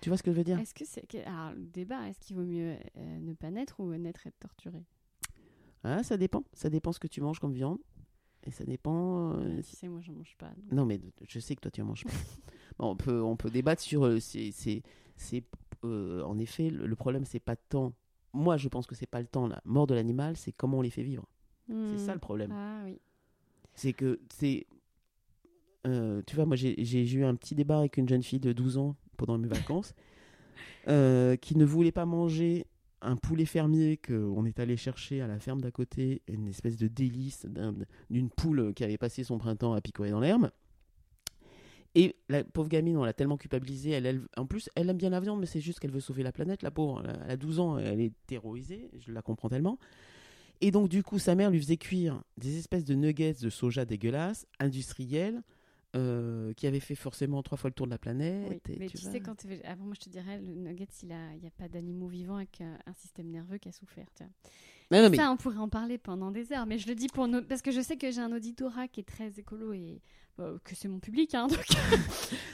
[0.00, 0.58] Tu vois ce que je veux dire?
[0.58, 1.04] Est-ce que c'est.
[1.26, 4.38] Alors, le débat, est-ce qu'il vaut mieux euh, ne pas naître ou naître et être
[4.38, 4.84] torturé?
[5.84, 6.44] Ah, Ça dépend.
[6.52, 7.78] Ça dépend ce que tu manges comme viande.
[8.44, 9.32] Et ça dépend.
[9.38, 10.48] euh, Tu sais, moi, j'en mange pas.
[10.50, 10.70] donc.
[10.72, 12.10] Non, mais je sais que toi, tu en manges pas.
[12.78, 14.04] Bon, on, peut, on peut débattre sur.
[14.04, 14.52] euh, c'est,
[15.84, 17.94] euh, en effet, le, le problème, c'est pas tant.
[18.34, 19.46] Moi, je pense que c'est pas le temps.
[19.46, 21.26] La mort de l'animal, c'est comment on les fait vivre.
[21.68, 21.98] C'est Hmm.
[21.98, 22.52] ça le problème.
[22.52, 22.98] Ah oui.
[23.74, 24.66] C'est que c'est.
[25.86, 26.74] euh, tu vois, moi, j'ai,
[27.14, 29.94] eu un petit débat avec une jeune fille de 12 ans pendant mes vacances
[30.88, 32.66] euh, qui ne voulait pas manger
[33.02, 36.88] un poulet fermier qu'on est allé chercher à la ferme d'à côté, une espèce de
[36.88, 37.74] délice d'un-
[38.10, 40.50] d'une poule qui avait passé son printemps à picorer dans l'herbe.
[41.94, 43.90] Et la pauvre gamine, on l'a tellement culpabilisée.
[43.90, 46.22] Elle, elle- en plus, elle aime bien la viande, mais c'est juste qu'elle veut sauver
[46.22, 47.00] la planète, la pauvre.
[47.04, 49.78] Elle a, elle a 12 ans, elle est terrorisée, je la comprends tellement.
[50.60, 53.84] Et donc, du coup, sa mère lui faisait cuire des espèces de nuggets de soja
[53.84, 55.42] dégueulasses, industriels,
[55.94, 58.48] euh, qui avaient fait forcément trois fois le tour de la planète.
[58.68, 59.12] Oui, et mais tu, vois.
[59.12, 61.50] sais, quand avant, moi, je te dirais, le nugget, il n'y a, il y a
[61.50, 64.06] pas d'animaux vivants avec un, un système nerveux qui a souffert.
[64.16, 64.32] tu vois.
[64.90, 67.08] Non, non, mais Ça, on pourrait en parler pendant des heures, mais je le dis
[67.08, 67.42] pour nos...
[67.42, 70.00] parce que je sais que j'ai un auditorat qui est très écolo et
[70.38, 71.58] euh, que c'est mon public, hein, donc,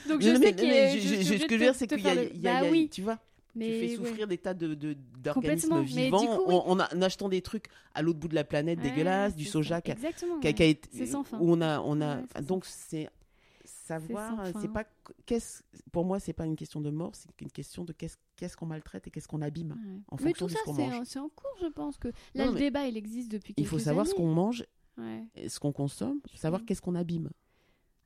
[0.07, 1.59] donc je Non, sais mais- y mais a- je- je je- suis ce que je
[1.59, 3.19] veux dire, c'est qu'il y a, y a- Bah il y a- oui, tu vois,
[3.55, 3.95] mais tu fais ouais.
[4.07, 6.55] souffrir des tas de, de- d'organismes vivants coup, oui.
[6.65, 9.91] en, achetant des trucs à l'autre bout de la planète Ouais, dégueulasses, du soja qui
[9.91, 9.95] a,
[11.33, 11.39] ouais.
[11.41, 13.09] on a, on a, donc c'est
[13.65, 14.83] savoir, c'est pas
[15.25, 18.57] qu'est-ce, pour moi c'est pas une question de mort, c'est une question de qu'est-ce, qu'est-ce
[18.57, 19.77] qu'on maltraite et qu'est-ce qu'on abîme.
[20.09, 20.93] En Mais fonction tout de ce qu'on c'est mange.
[20.99, 23.55] en- c'est en cours, je pense que là, Non, le débat, il existe depuis Il
[23.63, 24.65] quelques faut savoir ce qu'on mange,
[24.97, 27.29] ce qu'on consomme, savoir qu'est-ce qu'on abîme.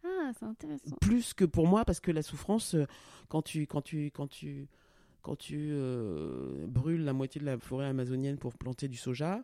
[0.04, 0.96] Ah, c'est intéressant.
[1.02, 2.86] Plus que pour moi, parce que la souffrance, euh,
[3.30, 4.68] quand tu, quand tu, quand tu,
[5.28, 9.44] quand tu euh, brûles la moitié de la forêt amazonienne pour planter du soja,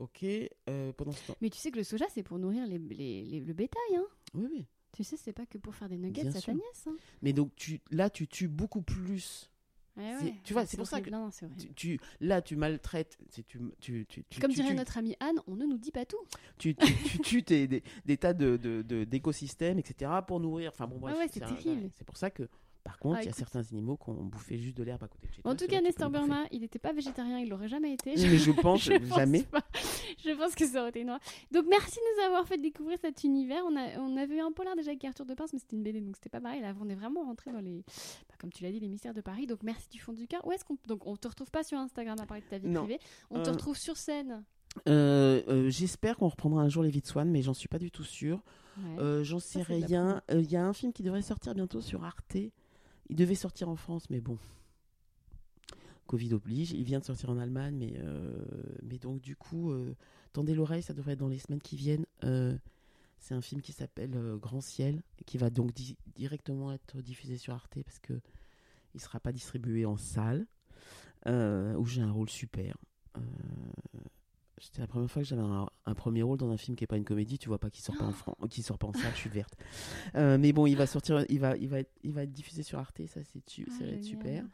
[0.00, 0.24] ok,
[0.68, 1.36] euh, pendant ce temps.
[1.40, 3.96] Mais tu sais que le soja, c'est pour nourrir les, les- les- le bétail.
[3.96, 4.04] Hein.
[4.34, 4.66] Oui, oui.
[4.90, 6.86] Tu sais, c'est pas que pour faire des nuggets Bien à ta nièce.
[6.88, 6.96] Hein.
[7.22, 9.48] Mais donc tu, là, tu tues beaucoup plus.
[9.96, 10.34] Ouais, ouais.
[10.42, 11.48] tu vois, c'est pour ça que Non, non.
[11.56, 13.16] Tu, tu- là, tu maltraites.
[13.32, 16.16] Tu, tu, tu, tu, Comme dirait notre amie Anne, on ne nous dit pas tout.
[16.58, 20.10] tu, tu, tu tues des, des tas de, de- de- d'écosystèmes, etc.
[20.26, 20.70] pour nourrir.
[20.72, 21.14] Enfin bon, bref.
[21.16, 21.90] Ah ouais, c'est terrible.
[21.94, 22.48] C'est pour ça que,
[22.84, 25.08] par contre, Ah, il y a certains animaux qui ont bouffé juste de l'herbe à
[25.08, 26.10] côté de chez En tout cas, Nestor.
[26.10, 28.14] Burma, il n'était pas végétarien, il l'aurait jamais été.
[28.16, 29.46] Mais je pense Je jamais.
[30.24, 31.18] Je pense que ça aurait été noir.
[31.52, 33.62] Donc merci de nous avoir fait découvrir cet univers.
[33.68, 35.82] On, a, on avait eu un polar déjà avec Arthur de Pince, mais c'était une
[35.82, 36.60] BD, donc c'était pas pareil.
[36.60, 37.84] Là, on est vraiment rentré dans les,
[38.28, 39.46] bah, comme tu l'as dit, les mystères de Paris.
[39.46, 40.46] Donc merci du fond du cœur.
[40.46, 42.68] Où est-ce qu'on, donc on te retrouve pas sur Instagram à parler de ta vie
[42.68, 42.84] Non.
[42.84, 43.00] privée.
[43.30, 44.44] On te Euh, retrouve sur scène.
[44.88, 47.78] Euh, euh, J'espère qu'on reprendra un jour les vies de Swan, mais j'en suis pas
[47.78, 48.42] du tout sûr.
[48.78, 48.98] Ouais.
[49.00, 50.22] Euh, j'en sais rien.
[50.32, 52.36] Il y a un film qui devrait sortir bientôt sur Arte.
[53.08, 54.38] Il devait sortir en France, mais bon.
[56.06, 56.72] Covid oblige.
[56.72, 58.44] Il vient de sortir en Allemagne, mais, euh,
[59.00, 59.94] donc du coup, euh,
[60.32, 62.06] tendez l'oreille, ça devrait être dans les semaines qui viennent.
[62.24, 62.56] Euh,
[63.18, 67.54] c'est un film qui s'appelle Grand Ciel, qui va donc di- directement être diffusé sur
[67.54, 68.20] Arte parce que
[68.94, 70.46] il sera pas distribué en salle,
[71.26, 72.76] où j'ai un rôle super.
[74.62, 76.84] Euh, c'était la première fois que j'avais un, un premier rôle dans un film qui
[76.84, 77.38] est pas une comédie.
[77.38, 79.12] Tu vois pas qui sort pas en Fran- qui sort pas en salle.
[79.14, 79.54] Je suis verte.
[80.14, 82.62] Euh, mais bon, il va sortir, il va, il va, être, il va être diffusé
[82.62, 83.04] sur Arte.
[83.06, 84.44] Ça c'est tu- Ah, ça va être super.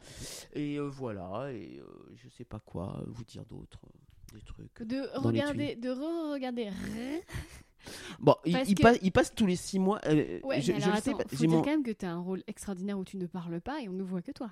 [0.53, 1.51] Et euh, voilà.
[1.51, 1.85] Et euh,
[2.15, 3.79] je sais pas quoi vous dire d'autre.
[3.85, 4.81] euh, Des trucs.
[4.83, 6.69] De regarder, de re-regarder.
[8.19, 9.99] Bon, il, Parce il que- passe, il passe tous les six mois.
[10.05, 11.23] euh, Ouais, je, mais sais pas.
[11.27, 13.61] faut dire mon- quand même que tu as un rôle extraordinaire où tu ne parles
[13.61, 14.51] pas et on ne voit que toi.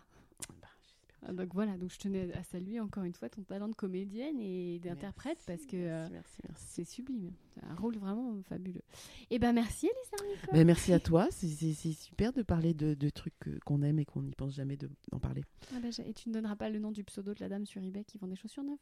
[1.26, 4.40] Ah, Donc voilà, donc je tenais à saluer encore une fois ton talent de comédienne
[4.40, 6.66] et d'interprète parce que euh, Merci, merci, merci.
[6.70, 7.32] c'est sublime.
[7.64, 8.84] Un rôle vraiment fabuleux.
[9.32, 10.42] Et ben merci Elisa.
[10.54, 11.28] Ben, merci à toi.
[11.32, 11.48] C'est-
[11.94, 13.34] super de parler de, de trucs
[13.66, 15.44] qu'on aime et qu'on n'y pense jamais de- d'en parler.
[15.74, 17.82] Ah j'ai- et tu ne donneras pas le nom du pseudo de la dame sur
[17.84, 18.78] eBay qui vend des chaussures neuves?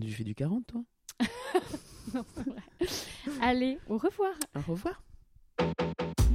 [0.00, 0.84] Tu fais du 40, toi?
[2.14, 2.62] Non, c'est vrai.
[3.40, 4.34] Allez, au revoir.
[4.54, 5.02] Au revoir.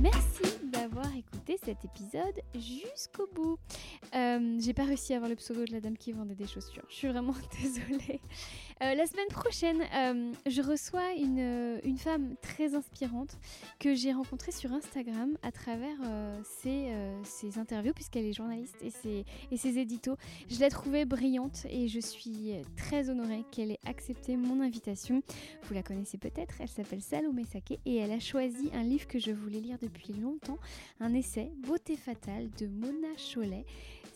[0.02, 3.58] Merci d'avoir écouté cet épisode jusqu'au bout.
[4.16, 6.84] Euh, J'ai pas réussi à avoir le pseudo de la dame qui vendait des chaussures.
[6.90, 8.20] Je suis vraiment désolée.
[8.82, 13.38] Euh, la semaine prochaine, euh, je reçois une, euh, une femme très inspirante
[13.80, 15.98] que j'ai rencontrée sur Instagram à travers
[16.44, 20.18] ses, interviews, puisqu'elle est journaliste et ses, et.
[20.50, 25.22] Je l'ai trouvée brillante et je suis très honorée qu'elle ait accepté mon invitation.
[25.64, 29.20] Vous la connaissez peut-être, elle s'appelle Salomé Saké et elle a choisi un livre que
[29.20, 30.60] je voulais lire depuis longtemps,
[31.00, 33.66] un essai Beauté fatale de Mona Cholet.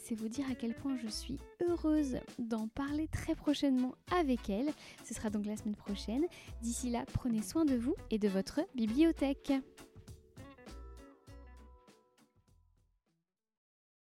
[0.07, 4.69] C'est vous dire à quel point je suis heureuse d'en parler très prochainement avec elle.
[5.03, 6.25] Ce sera donc la semaine prochaine.
[6.61, 9.51] D'ici là, prenez soin de vous et de votre bibliothèque.